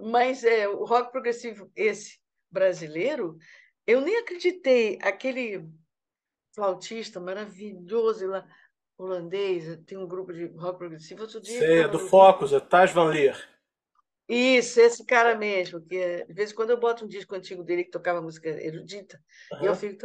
mas 0.00 0.44
é 0.44 0.68
o 0.68 0.84
rock 0.84 1.10
progressivo 1.10 1.68
esse 1.74 2.20
brasileiro, 2.48 3.36
eu 3.88 4.00
nem 4.00 4.18
acreditei 4.18 5.00
aquele 5.02 5.68
flautista 6.54 7.18
maravilhoso 7.18 8.24
lá 8.24 8.46
holandês, 8.96 9.80
tem 9.84 9.98
um 9.98 10.06
grupo 10.06 10.32
de 10.32 10.46
rock 10.46 10.78
progressivo. 10.78 11.22
Outro 11.22 11.40
dia, 11.40 11.58
Sei, 11.58 11.80
é 11.80 11.88
do 11.88 11.98
Focus, 11.98 12.52
é 12.52 12.60
Taj 12.60 12.94
Van 12.94 13.06
Leer. 13.06 13.57
Isso, 14.28 14.78
esse 14.78 15.06
cara 15.06 15.34
mesmo, 15.36 15.80
que 15.80 15.96
é, 15.96 16.24
de 16.26 16.34
vez 16.34 16.52
em 16.52 16.54
quando 16.54 16.70
eu 16.70 16.78
boto 16.78 17.04
um 17.04 17.08
disco 17.08 17.34
antigo 17.34 17.64
dele 17.64 17.84
que 17.84 17.90
tocava 17.90 18.20
música 18.20 18.50
erudita, 18.50 19.18
uhum. 19.52 19.62
e 19.62 19.66
eu 19.66 19.74
fico 19.74 19.96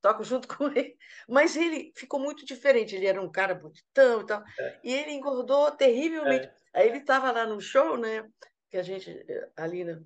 toco 0.00 0.24
junto 0.24 0.48
com 0.56 0.68
ele. 0.68 0.96
Mas 1.28 1.54
ele 1.56 1.92
ficou 1.94 2.18
muito 2.18 2.46
diferente, 2.46 2.96
ele 2.96 3.06
era 3.06 3.20
um 3.20 3.30
cara 3.30 3.54
bonitão 3.54 4.22
e 4.22 4.26
tal, 4.26 4.42
é. 4.58 4.80
e 4.82 4.94
ele 4.94 5.12
engordou 5.12 5.70
terrivelmente. 5.72 6.46
É. 6.46 6.80
Aí 6.80 6.88
ele 6.88 6.98
estava 6.98 7.30
lá 7.30 7.44
no 7.44 7.60
show, 7.60 7.98
né, 7.98 8.26
que 8.70 8.78
a 8.78 8.82
gente, 8.82 9.14
ali, 9.54 9.84
né, 9.84 10.00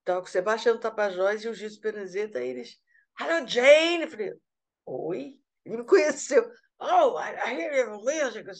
estava 0.00 0.20
com 0.20 0.26
o 0.26 0.30
Sebastião 0.30 0.80
Tapajós 0.80 1.44
e 1.44 1.48
o 1.48 1.54
Gil 1.54 1.68
Esperanzeta, 1.68 2.40
aí 2.40 2.48
eles, 2.48 2.76
Hello, 3.20 3.46
Jane! 3.46 4.02
Eu 4.02 4.10
falei, 4.10 4.32
oi? 4.84 5.38
Ele 5.64 5.76
me 5.76 5.84
conheceu. 5.86 6.50
Oh, 6.80 7.16
I, 7.16 7.36
I 7.46 7.54
hear 7.54 7.72
your 7.72 8.02
music. 8.02 8.50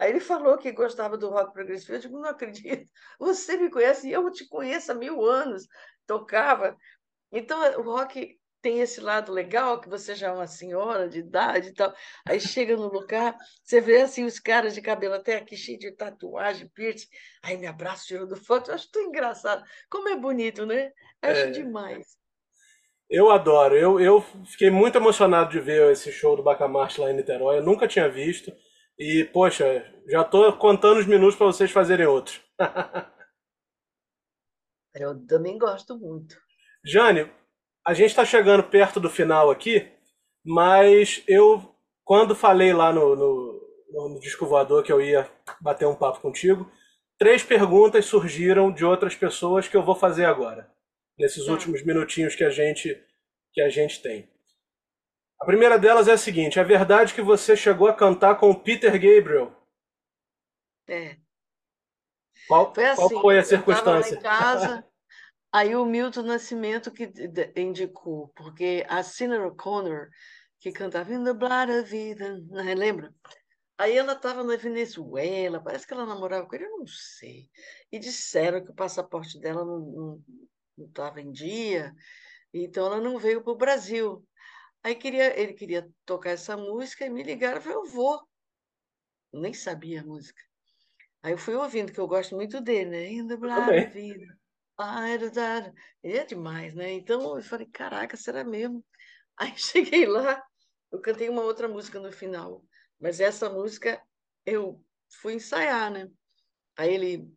Aí 0.00 0.08
ele 0.08 0.20
falou 0.20 0.56
que 0.56 0.72
gostava 0.72 1.18
do 1.18 1.28
rock 1.28 1.52
progressivo. 1.52 1.92
Eu 1.92 2.00
digo, 2.00 2.18
não 2.18 2.30
acredito. 2.30 2.88
Você 3.20 3.58
me 3.58 3.70
conhece 3.70 4.08
e 4.08 4.12
eu 4.12 4.30
te 4.30 4.48
conheço 4.48 4.90
há 4.90 4.94
mil 4.94 5.22
anos. 5.22 5.68
Tocava. 6.06 6.74
Então, 7.30 7.60
o 7.78 7.82
rock 7.82 8.40
tem 8.62 8.80
esse 8.80 8.98
lado 8.98 9.30
legal, 9.30 9.78
que 9.78 9.90
você 9.90 10.14
já 10.14 10.28
é 10.28 10.32
uma 10.32 10.46
senhora 10.46 11.06
de 11.06 11.18
idade 11.18 11.68
e 11.68 11.74
tal. 11.74 11.94
Aí 12.26 12.40
chega 12.40 12.76
no 12.76 12.90
lugar, 12.90 13.36
você 13.62 13.78
vê 13.78 14.00
assim 14.00 14.24
os 14.24 14.40
caras 14.40 14.74
de 14.74 14.80
cabelo 14.80 15.14
até 15.14 15.36
aqui, 15.36 15.54
cheio 15.54 15.78
de 15.78 15.92
tatuagem, 15.92 16.70
piercing. 16.74 17.06
Aí 17.42 17.58
me 17.58 17.66
abraço, 17.66 18.06
tirando 18.06 18.34
foto. 18.36 18.70
Eu 18.70 18.76
acho 18.76 18.90
tão 18.90 19.02
engraçado. 19.02 19.62
Como 19.90 20.08
é 20.08 20.16
bonito, 20.16 20.64
né? 20.64 20.92
Acho 21.20 21.42
é. 21.42 21.50
demais. 21.50 22.06
Eu 23.10 23.30
adoro. 23.30 23.76
Eu, 23.76 24.00
eu 24.00 24.24
fiquei 24.46 24.70
muito 24.70 24.96
emocionado 24.96 25.50
de 25.50 25.60
ver 25.60 25.92
esse 25.92 26.10
show 26.10 26.36
do 26.36 26.42
Bacamarte 26.42 27.02
lá 27.02 27.10
em 27.10 27.16
Niterói. 27.16 27.58
Eu 27.58 27.62
nunca 27.62 27.86
tinha 27.86 28.08
visto. 28.08 28.50
E, 29.00 29.24
poxa, 29.24 29.82
já 30.06 30.20
estou 30.20 30.52
contando 30.58 30.98
os 30.98 31.06
minutos 31.06 31.34
para 31.34 31.46
vocês 31.46 31.70
fazerem 31.70 32.04
outro. 32.04 32.38
Eu 34.94 35.26
também 35.26 35.56
gosto 35.56 35.96
muito. 35.98 36.36
Jane, 36.84 37.30
a 37.86 37.94
gente 37.94 38.10
está 38.10 38.26
chegando 38.26 38.62
perto 38.64 39.00
do 39.00 39.08
final 39.08 39.50
aqui, 39.50 39.90
mas 40.44 41.22
eu, 41.28 41.74
quando 42.04 42.34
falei 42.34 42.72
lá 42.72 42.92
no, 42.92 43.14
no, 43.14 43.60
no 43.90 44.20
Disco 44.20 44.46
Voador 44.46 44.82
que 44.82 44.90
eu 44.90 45.00
ia 45.00 45.30
bater 45.60 45.86
um 45.86 45.94
papo 45.94 46.20
contigo, 46.20 46.70
três 47.16 47.44
perguntas 47.44 48.04
surgiram 48.06 48.72
de 48.72 48.84
outras 48.84 49.14
pessoas 49.14 49.68
que 49.68 49.76
eu 49.76 49.82
vou 49.82 49.94
fazer 49.94 50.24
agora, 50.24 50.68
nesses 51.16 51.46
tá. 51.46 51.52
últimos 51.52 51.84
minutinhos 51.84 52.34
que 52.34 52.42
a 52.42 52.50
gente 52.50 53.00
que 53.52 53.60
a 53.60 53.68
gente 53.68 54.02
tem. 54.02 54.28
A 55.40 55.46
primeira 55.46 55.78
delas 55.78 56.06
é 56.06 56.12
a 56.12 56.18
seguinte: 56.18 56.58
é 56.58 56.64
verdade 56.64 57.14
que 57.14 57.22
você 57.22 57.56
chegou 57.56 57.88
a 57.88 57.94
cantar 57.94 58.36
com 58.36 58.50
o 58.50 58.60
Peter 58.60 58.92
Gabriel? 58.92 59.52
É. 60.86 61.16
Qual 62.46 62.74
foi, 62.74 62.86
assim, 62.86 63.08
qual 63.08 63.22
foi 63.22 63.38
a 63.38 63.44
circunstância? 63.44 64.14
Eu 64.14 64.18
em 64.18 64.22
casa, 64.22 64.84
aí 65.52 65.76
o 65.76 65.84
Milton 65.84 66.22
Nascimento 66.22 66.90
que 66.90 67.10
indicou, 67.56 68.28
porque 68.34 68.84
a 68.88 69.02
Sinead 69.02 69.42
O'Connor, 69.44 70.08
que 70.58 70.72
cantava 70.72 71.14
In 71.14 71.24
the 71.24 71.32
Blood 71.32 71.72
of 71.72 71.96
Eden, 71.96 72.46
né, 72.50 72.74
lembra? 72.74 73.14
Aí 73.78 73.96
ela 73.96 74.12
estava 74.12 74.44
na 74.44 74.56
Venezuela, 74.56 75.62
parece 75.62 75.86
que 75.86 75.94
ela 75.94 76.04
namorava 76.04 76.46
com 76.46 76.54
ele, 76.54 76.66
eu 76.66 76.78
não 76.78 76.86
sei. 76.86 77.48
E 77.90 77.98
disseram 77.98 78.62
que 78.62 78.70
o 78.70 78.74
passaporte 78.74 79.40
dela 79.40 79.64
não 79.64 80.20
estava 80.76 81.20
em 81.20 81.30
dia, 81.30 81.94
então 82.52 82.84
ela 82.84 83.00
não 83.00 83.16
veio 83.16 83.42
para 83.42 83.52
o 83.52 83.56
Brasil. 83.56 84.26
Aí 84.82 84.94
queria, 84.94 85.38
ele 85.38 85.52
queria 85.52 85.88
tocar 86.06 86.30
essa 86.30 86.56
música 86.56 87.04
e 87.04 87.10
me 87.10 87.22
ligaram, 87.22 87.56
eu 87.56 87.62
falei, 87.62 87.76
eu 87.76 87.86
vou. 87.86 88.20
Nem 89.32 89.52
sabia 89.52 90.00
a 90.00 90.04
música. 90.04 90.40
Aí 91.22 91.32
eu 91.32 91.38
fui 91.38 91.54
ouvindo, 91.54 91.92
que 91.92 92.00
eu 92.00 92.08
gosto 92.08 92.34
muito 92.34 92.60
dele, 92.60 92.90
né? 92.90 93.10
Indo 93.12 93.36
na 93.38 93.70
vida. 93.84 94.38
Ele 96.02 96.16
é 96.16 96.24
demais, 96.24 96.74
né? 96.74 96.92
Então 96.92 97.36
eu 97.36 97.42
falei, 97.42 97.66
caraca, 97.66 98.16
será 98.16 98.42
mesmo? 98.42 98.84
Aí 99.36 99.56
cheguei 99.56 100.06
lá, 100.06 100.42
eu 100.90 101.00
cantei 101.00 101.28
uma 101.28 101.42
outra 101.42 101.68
música 101.68 102.00
no 102.00 102.10
final, 102.10 102.64
mas 102.98 103.20
essa 103.20 103.48
música 103.48 104.02
eu 104.44 104.82
fui 105.20 105.34
ensaiar, 105.34 105.90
né? 105.90 106.10
Aí 106.76 106.94
ele, 106.94 107.30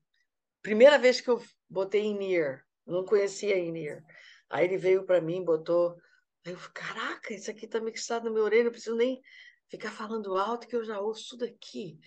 primeira 0.61 0.97
vez 0.97 1.19
que 1.19 1.29
eu 1.29 1.41
botei 1.69 2.03
in 2.03 2.33
ear, 2.33 2.65
não 2.85 3.05
conhecia 3.05 3.57
in 3.57 3.75
ear. 3.77 4.03
Aí 4.49 4.65
ele 4.65 4.77
veio 4.77 5.05
para 5.05 5.21
mim, 5.21 5.43
botou 5.43 5.97
Aí 6.45 6.53
eu 6.53 6.57
falei, 6.57 6.73
caraca, 6.73 7.33
isso 7.33 7.49
aqui 7.49 7.65
está 7.65 7.79
mixado 7.79 8.25
no 8.25 8.33
meu 8.33 8.43
orelha, 8.43 8.65
não 8.65 8.71
preciso 8.71 8.95
nem 8.95 9.21
ficar 9.69 9.91
falando 9.91 10.37
alto 10.37 10.67
que 10.67 10.75
eu 10.75 10.83
já 10.83 10.99
ouço 10.99 11.29
tudo 11.29 11.45
aqui. 11.45 11.97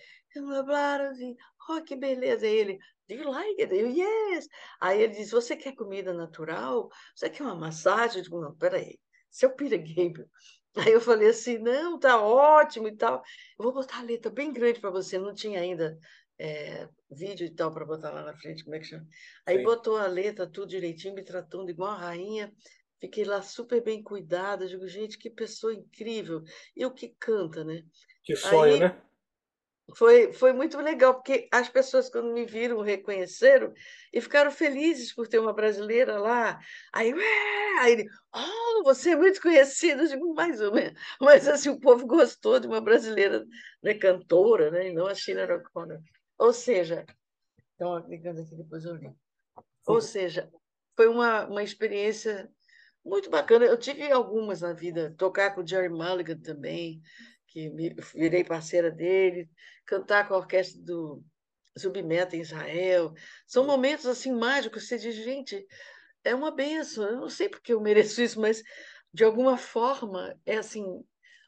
Assim, 1.11 1.35
oh, 1.69 1.81
que 1.83 1.95
beleza. 1.95 2.45
Aí 2.45 2.55
ele, 2.55 2.77
do 3.07 3.15
you 3.15 3.29
like 3.29 3.61
it? 3.61 3.73
Eu, 3.73 3.89
yes. 3.89 4.47
Aí 4.79 5.01
ele 5.01 5.13
diz, 5.13 5.31
você 5.31 5.55
quer 5.55 5.73
comida 5.73 6.13
natural? 6.13 6.89
Você 7.15 7.29
quer 7.29 7.43
uma 7.43 7.55
massagem? 7.55 8.17
Eu 8.17 8.23
digo, 8.23 8.41
não, 8.41 8.55
peraí, 8.55 8.99
seu 9.29 9.55
Peter 9.55 9.79
Gabriel. 9.79 10.29
Aí 10.89 10.91
eu 10.91 11.01
falei 11.01 11.29
assim, 11.29 11.57
não, 11.57 11.97
tá 11.97 12.21
ótimo 12.21 12.87
e 12.87 12.95
tal. 12.95 13.23
Eu 13.57 13.63
vou 13.63 13.73
botar 13.73 13.99
a 13.99 14.03
letra 14.03 14.31
bem 14.31 14.53
grande 14.53 14.79
para 14.79 14.91
você, 14.91 15.17
não 15.17 15.33
tinha 15.33 15.59
ainda 15.59 15.97
é, 16.37 16.87
vídeo 17.09 17.47
e 17.47 17.49
tal 17.49 17.73
para 17.73 17.85
botar 17.85 18.11
lá 18.11 18.23
na 18.23 18.37
frente, 18.37 18.63
como 18.63 18.75
é 18.75 18.79
que 18.79 18.85
chama? 18.85 19.07
Aí 19.45 19.57
Sim. 19.57 19.63
botou 19.63 19.97
a 19.97 20.05
letra 20.05 20.45
tudo 20.45 20.67
direitinho, 20.67 21.15
me 21.15 21.23
tratando 21.23 21.69
igual 21.71 21.91
a 21.91 21.97
rainha. 21.97 22.53
Fiquei 22.99 23.23
lá 23.23 23.41
super 23.41 23.83
bem 23.83 24.01
cuidada. 24.01 24.67
Digo, 24.67 24.87
gente, 24.87 25.17
que 25.17 25.29
pessoa 25.29 25.73
incrível. 25.73 26.43
E 26.75 26.85
o 26.85 26.91
que 26.91 27.15
canta, 27.19 27.63
né? 27.63 27.83
Que 28.23 28.35
sonho, 28.35 28.73
Aí, 28.73 28.79
né? 28.79 29.01
Foi, 29.95 30.33
foi 30.33 30.51
muito 30.51 30.77
legal, 30.81 31.13
porque 31.13 31.47
as 31.49 31.69
pessoas, 31.69 32.09
quando 32.09 32.33
me 32.33 32.45
viram, 32.45 32.81
reconheceram 32.81 33.73
e 34.11 34.19
ficaram 34.19 34.51
felizes 34.51 35.13
por 35.13 35.29
ter 35.29 35.39
uma 35.39 35.53
brasileira 35.53 36.19
lá. 36.19 36.59
Aí, 36.91 37.13
ué, 37.13 37.79
aí 37.79 37.93
ele, 37.93 38.09
oh, 38.35 38.83
você 38.83 39.11
é 39.11 39.15
muito 39.15 39.41
conhecida, 39.41 40.03
eu 40.03 40.07
digo, 40.07 40.33
mais 40.33 40.59
ou 40.59 40.73
menos. 40.73 40.99
Mas 41.21 41.47
assim, 41.47 41.69
o 41.69 41.79
povo 41.79 42.05
gostou 42.05 42.59
de 42.59 42.67
uma 42.67 42.81
brasileira 42.81 43.45
né, 43.81 43.93
cantora, 43.93 44.69
né, 44.71 44.89
e 44.89 44.93
não 44.93 45.07
a 45.07 45.15
Sheila 45.15 45.55
O'Connor. 45.55 46.01
Ou 46.37 46.51
seja, 46.51 47.05
então, 47.75 47.97
ligando 48.09 48.41
aqui, 48.41 48.55
depois 48.55 48.83
eu 48.83 48.95
li. 48.95 49.09
Ou 49.85 50.01
seja, 50.01 50.51
foi 50.97 51.07
uma, 51.07 51.45
uma 51.45 51.63
experiência 51.63 52.51
muito 53.07 53.29
bacana. 53.29 53.65
Eu 53.65 53.77
tive 53.77 54.11
algumas 54.11 54.61
na 54.61 54.73
vida, 54.73 55.13
tocar 55.17 55.55
com 55.55 55.61
o 55.61 55.67
Jerry 55.67 55.89
Mulligan 55.89 56.37
também, 56.39 57.01
que 57.47 57.69
me, 57.69 57.95
virei 58.13 58.43
parceira 58.43 58.91
dele, 58.91 59.49
cantar 59.85 60.27
com 60.27 60.33
a 60.33 60.37
orquestra 60.37 60.81
do 60.81 61.23
Submeta 61.77 62.35
em 62.35 62.41
Israel. 62.41 63.13
São 63.47 63.65
momentos 63.65 64.05
assim 64.05 64.31
mágicos, 64.31 64.87
você 64.87 64.97
diz, 64.97 65.15
gente, 65.15 65.65
é 66.23 66.35
uma 66.35 66.51
benção. 66.51 67.05
Eu 67.05 67.21
não 67.21 67.29
sei 67.29 67.47
porque 67.49 67.73
eu 67.73 67.81
mereço 67.81 68.21
isso, 68.21 68.39
mas 68.39 68.61
de 69.13 69.23
alguma 69.23 69.57
forma 69.57 70.37
é 70.45 70.57
assim, 70.57 70.83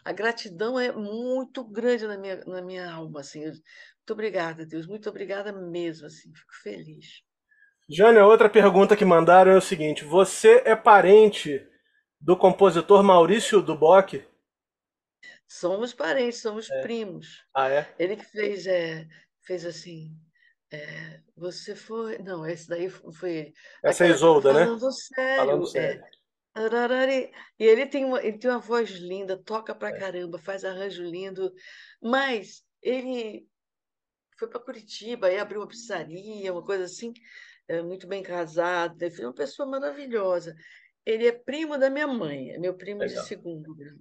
a 0.05 0.13
gratidão 0.13 0.79
é 0.79 0.91
muito 0.91 1.63
grande 1.63 2.07
na 2.07 2.17
minha, 2.17 2.37
na 2.45 2.61
minha 2.61 2.89
alma, 2.89 3.19
assim. 3.19 3.43
Muito 3.43 4.13
obrigada, 4.13 4.65
Deus, 4.65 4.87
muito 4.87 5.09
obrigada 5.09 5.51
mesmo, 5.51 6.07
assim, 6.07 6.33
fico 6.33 6.53
feliz. 6.63 7.21
Jânia, 7.89 8.23
outra 8.23 8.47
pergunta 8.47 8.95
que 8.95 9.03
mandaram 9.03 9.51
é 9.51 9.57
o 9.57 9.61
seguinte: 9.61 10.05
você 10.05 10.61
é 10.63 10.75
parente 10.75 11.65
do 12.21 12.37
compositor 12.37 13.03
Maurício 13.03 13.61
Duboc? 13.61 14.23
Somos 15.47 15.93
parentes, 15.93 16.41
somos 16.41 16.69
é. 16.69 16.81
primos. 16.81 17.43
Ah, 17.55 17.67
é? 17.69 17.95
Ele 17.97 18.15
que 18.15 18.25
fez, 18.25 18.67
é, 18.67 19.07
fez 19.41 19.65
assim. 19.65 20.15
É, 20.71 21.19
você 21.35 21.75
foi. 21.75 22.19
Não, 22.19 22.45
esse 22.45 22.69
daí 22.69 22.89
foi 22.89 23.31
ele. 23.31 23.53
Essa 23.83 24.05
é 24.05 24.09
Isolda, 24.09 24.53
né? 24.53 24.65
Falando 24.65 24.91
sério. 24.91 25.37
Falando 25.37 25.65
sério. 25.65 26.03
É, 26.03 27.31
E 27.57 27.63
ele 27.63 27.87
tem 27.87 28.05
uma, 28.05 28.23
ele 28.23 28.37
tem 28.37 28.51
uma 28.51 28.59
voz 28.59 28.91
linda, 28.91 29.35
toca 29.35 29.73
pra 29.73 29.97
caramba, 29.97 30.37
faz 30.37 30.63
arranjo 30.63 31.03
lindo, 31.03 31.51
mas 31.99 32.63
ele 32.83 33.47
foi 34.37 34.47
para 34.47 34.59
Curitiba 34.59 35.31
e 35.31 35.39
abriu 35.39 35.61
uma 35.61 35.67
pizzaria, 35.67 36.53
uma 36.53 36.63
coisa 36.63 36.83
assim, 36.85 37.11
é, 37.69 37.81
muito 37.83 38.07
bem 38.07 38.23
casado, 38.23 38.97
é 39.01 39.09
uma 39.21 39.33
pessoa 39.33 39.69
maravilhosa. 39.69 40.55
Ele 41.05 41.27
é 41.27 41.31
primo 41.31 41.77
da 41.77 41.89
minha 41.89 42.07
mãe, 42.07 42.49
é 42.49 42.57
meu 42.57 42.73
primo 42.73 43.01
Legal. 43.01 43.21
de 43.21 43.27
segundo 43.27 43.75
grau. 43.75 43.95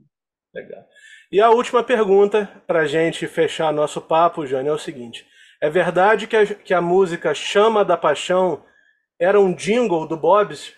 Legal. 0.54 0.85
E 1.31 1.40
a 1.40 1.50
última 1.50 1.85
pergunta, 1.85 2.46
para 2.66 2.81
a 2.81 2.87
gente 2.87 3.26
fechar 3.26 3.72
nosso 3.72 4.00
papo, 4.00 4.46
Jane, 4.46 4.68
é 4.68 4.72
o 4.72 4.78
seguinte: 4.78 5.26
é 5.61 5.68
verdade 5.68 6.26
que 6.26 6.37
a, 6.37 6.46
que 6.46 6.72
a 6.72 6.81
música 6.81 7.35
Chama 7.35 7.85
da 7.85 7.96
Paixão 7.96 8.64
era 9.18 9.38
um 9.38 9.54
jingle 9.54 10.09
do 10.09 10.16
Bob's? 10.16 10.74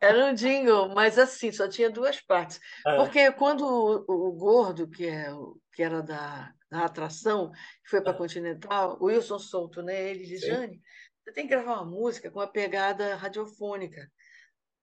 Era 0.00 0.26
um 0.26 0.34
jingle, 0.34 0.94
mas 0.94 1.18
assim, 1.18 1.50
só 1.50 1.68
tinha 1.68 1.90
duas 1.90 2.20
partes. 2.20 2.60
É. 2.86 2.96
Porque 2.96 3.32
quando 3.32 3.62
o, 3.62 4.28
o, 4.28 4.32
Gordo, 4.32 4.88
que, 4.88 5.06
é, 5.06 5.28
que 5.72 5.82
era 5.82 6.00
da, 6.00 6.52
da 6.70 6.84
atração, 6.84 7.50
foi 7.88 8.00
para 8.00 8.12
a. 8.12 8.16
Continental, 8.16 8.98
o 9.00 9.06
Wilson 9.06 9.38
Souto, 9.38 9.82
né? 9.82 10.10
Ele 10.10 10.24
disse, 10.24 10.46
Jane, 10.46 10.80
você 11.22 11.32
tem 11.32 11.44
que 11.46 11.50
gravar 11.50 11.82
uma 11.82 11.90
música 11.90 12.30
com 12.30 12.38
uma 12.38 12.46
pegada 12.46 13.14
radiofônica. 13.16 14.10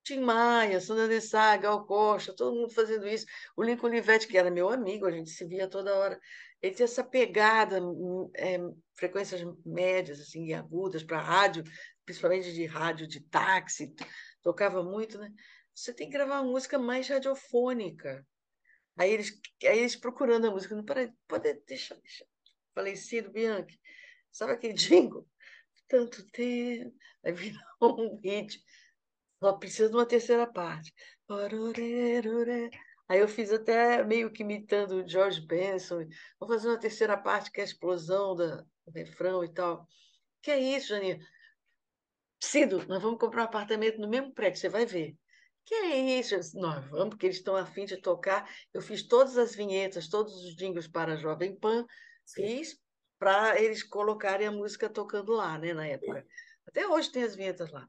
Tim 0.03 0.19
Maia, 0.19 0.81
Sandra 0.81 1.07
de 1.07 1.21
Sá, 1.21 1.55
Gal 1.55 1.85
Costa, 1.85 2.35
todo 2.35 2.55
mundo 2.55 2.73
fazendo 2.73 3.07
isso. 3.07 3.25
O 3.55 3.63
Lincoln 3.63 3.87
Olivetti, 3.87 4.27
que 4.27 4.37
era 4.37 4.51
meu 4.51 4.69
amigo, 4.69 5.05
a 5.05 5.11
gente 5.11 5.29
se 5.29 5.45
via 5.45 5.67
toda 5.67 5.95
hora. 5.95 6.19
Ele 6.61 6.75
tinha 6.75 6.85
essa 6.85 7.03
pegada, 7.03 7.79
é, 8.35 8.57
frequências 8.95 9.41
médias 9.65 10.19
assim, 10.19 10.47
e 10.47 10.53
agudas 10.53 11.03
para 11.03 11.21
rádio, 11.21 11.63
principalmente 12.05 12.53
de 12.53 12.65
rádio 12.65 13.07
de 13.07 13.21
táxi, 13.21 13.93
tocava 14.41 14.83
muito, 14.83 15.17
né? 15.17 15.31
Você 15.73 15.93
tem 15.93 16.07
que 16.07 16.13
gravar 16.13 16.41
uma 16.41 16.51
música 16.51 16.77
mais 16.77 17.07
radiofônica. 17.07 18.25
Aí 18.97 19.11
eles, 19.11 19.39
aí 19.63 19.79
eles 19.79 19.95
procurando 19.95 20.47
a 20.47 20.51
música, 20.51 20.75
não 20.75 20.83
para, 20.83 21.11
pode 21.27 21.53
deixar, 21.65 21.95
deixa. 21.95 22.25
Falecido 22.73 23.31
Bianchi, 23.31 23.79
sabe 24.31 24.53
aquele 24.53 24.73
jingle? 24.75 25.27
Tanto 25.87 26.25
tempo, 26.31 26.95
aí 27.23 27.33
virou 27.33 27.61
um 27.83 28.19
hit. 28.23 28.59
Só 29.41 29.53
precisa 29.53 29.89
de 29.89 29.95
uma 29.95 30.05
terceira 30.05 30.47
parte. 30.47 30.93
Aí 33.09 33.19
eu 33.19 33.27
fiz 33.27 33.51
até 33.51 34.03
meio 34.03 34.31
que 34.31 34.43
imitando 34.43 35.03
o 35.03 35.07
George 35.07 35.41
Benson. 35.45 36.07
Vou 36.39 36.47
fazer 36.47 36.69
uma 36.69 36.79
terceira 36.79 37.17
parte 37.17 37.51
que 37.51 37.59
é 37.59 37.63
a 37.63 37.65
explosão 37.65 38.35
do 38.35 38.65
refrão 38.93 39.43
e 39.43 39.53
tal. 39.53 39.87
Que 40.41 40.51
é 40.51 40.59
isso, 40.59 40.87
Janinha? 40.89 41.19
Cido, 42.41 42.85
nós 42.87 43.01
vamos 43.01 43.19
comprar 43.19 43.43
um 43.43 43.45
apartamento 43.45 43.99
no 43.99 44.09
mesmo 44.09 44.33
prédio, 44.33 44.59
você 44.59 44.69
vai 44.69 44.85
ver. 44.85 45.17
Que 45.65 45.75
é 45.75 46.19
isso? 46.19 46.35
Nós 46.59 46.85
vamos, 46.87 47.09
porque 47.09 47.27
eles 47.27 47.37
estão 47.37 47.55
afim 47.55 47.85
de 47.85 47.97
tocar. 47.97 48.49
Eu 48.73 48.81
fiz 48.81 49.03
todas 49.03 49.37
as 49.37 49.55
vinhetas, 49.55 50.09
todos 50.09 50.33
os 50.43 50.55
jingles 50.55 50.87
para 50.87 51.13
a 51.13 51.17
Jovem 51.17 51.55
Pan, 51.55 51.85
Sim. 52.25 52.41
fiz 52.41 52.77
para 53.17 53.61
eles 53.61 53.83
colocarem 53.83 54.47
a 54.47 54.51
música 54.51 54.89
tocando 54.89 55.31
lá, 55.31 55.57
né, 55.57 55.73
na 55.73 55.87
época. 55.87 56.25
Até 56.67 56.85
hoje 56.87 57.11
tem 57.11 57.23
as 57.23 57.35
vinhetas 57.35 57.71
lá. 57.71 57.87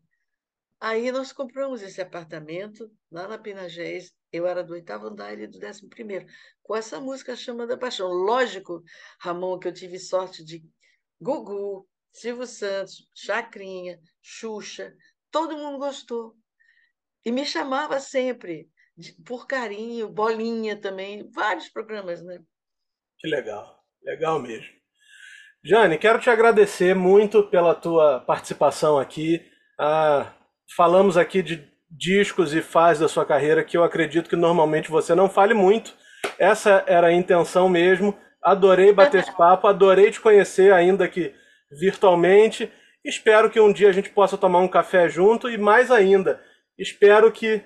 Aí 0.81 1.11
nós 1.11 1.33
compramos 1.33 1.83
esse 1.83 2.01
apartamento 2.01 2.91
lá 3.11 3.27
na 3.27 3.39
Pinagés. 3.39 4.13
Eu 4.31 4.47
era 4.47 4.63
do 4.63 4.75
oitavo 4.75 5.07
andar, 5.07 5.33
ele 5.33 5.47
do 5.47 5.59
décimo 5.59 5.89
primeiro, 5.89 6.27
com 6.63 6.77
essa 6.77 7.01
música 7.01 7.35
Chama 7.35 7.67
da 7.67 7.77
Paixão. 7.77 8.09
Lógico, 8.09 8.83
Ramon, 9.21 9.59
que 9.59 9.69
eu 9.69 9.73
tive 9.73 9.99
sorte 9.99 10.45
de 10.45 10.63
Gugu, 11.21 11.89
Silvio 12.13 12.47
Santos, 12.47 13.09
Chacrinha, 13.15 13.99
Xuxa, 14.23 14.95
todo 15.31 15.57
mundo 15.57 15.79
gostou. 15.79 16.37
E 17.25 17.33
me 17.33 17.45
chamava 17.45 17.99
sempre, 18.01 18.69
de, 18.97 19.13
por 19.25 19.47
carinho, 19.47 20.09
Bolinha 20.09 20.77
também, 20.77 21.31
vários 21.33 21.69
programas, 21.69 22.23
né? 22.23 22.39
Que 23.19 23.29
legal, 23.29 23.83
legal 24.03 24.39
mesmo. 24.39 24.73
Jane, 25.65 25.97
quero 25.97 26.21
te 26.21 26.29
agradecer 26.29 26.95
muito 26.95 27.43
pela 27.45 27.75
tua 27.75 28.21
participação 28.21 28.99
aqui. 28.99 29.41
Ah, 29.81 30.35
falamos 30.77 31.17
aqui 31.17 31.43
de 31.43 31.67
discos 31.91 32.53
e 32.53 32.61
fases 32.61 33.01
da 33.01 33.09
sua 33.09 33.25
carreira 33.25 33.65
que 33.65 33.77
eu 33.77 33.85
acredito 33.85 34.29
que 34.29 34.37
normalmente 34.37 34.91
você 34.91 35.15
não 35.15 35.29
fale 35.29 35.55
muito. 35.55 35.95
Essa 36.39 36.85
era 36.87 37.07
a 37.07 37.13
intenção 37.13 37.69
mesmo. 37.69 38.15
Adorei 38.43 38.93
bater 38.93 39.23
esse 39.23 39.33
papo, 39.37 39.67
adorei 39.67 40.11
te 40.11 40.21
conhecer, 40.21 40.73
ainda 40.73 41.09
que 41.09 41.35
virtualmente. 41.71 42.71
Espero 43.05 43.51
que 43.51 43.61
um 43.61 43.73
dia 43.73 43.89
a 43.89 43.93
gente 43.93 44.11
possa 44.11 44.37
tomar 44.37 44.61
um 44.61 44.69
café 44.69 45.09
junto 45.09 45.49
e 45.49 45.57
mais 45.57 45.91
ainda, 45.91 46.43
espero 46.79 47.31
que 47.33 47.65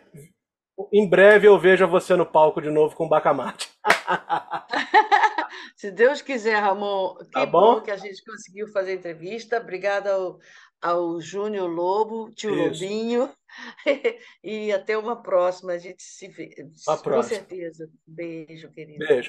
em 0.93 1.09
breve 1.09 1.49
eu 1.49 1.59
veja 1.59 1.87
você 1.87 2.15
no 2.15 2.27
palco 2.27 2.61
de 2.61 2.71
novo 2.71 2.95
com 2.95 3.07
o 3.07 3.09
Bacamarte. 3.09 3.69
Se 5.77 5.91
Deus 5.91 6.21
quiser, 6.21 6.57
Ramon, 6.57 7.15
que 7.17 7.31
tá 7.31 7.47
bom? 7.47 7.77
bom? 7.77 7.81
que 7.81 7.91
a 7.91 7.97
gente 7.97 8.25
conseguiu 8.25 8.69
fazer 8.69 8.93
a 8.93 8.95
entrevista. 8.95 9.59
Obrigada 9.59 10.13
ao, 10.13 10.39
ao 10.83 11.21
Júnior 11.21 11.69
Lobo, 11.69 12.33
tio 12.33 12.51
Isso. 12.51 12.85
Lobinho. 12.85 13.33
e 14.43 14.73
até 14.73 14.99
uma 14.99 15.23
próxima. 15.23 15.73
A 15.73 15.79
gente 15.79 16.03
se 16.03 16.29
vê. 16.29 16.51
Com 17.05 17.23
certeza. 17.23 17.89
Beijo, 18.07 18.71
querido. 18.73 18.99
Beijo. 19.07 19.27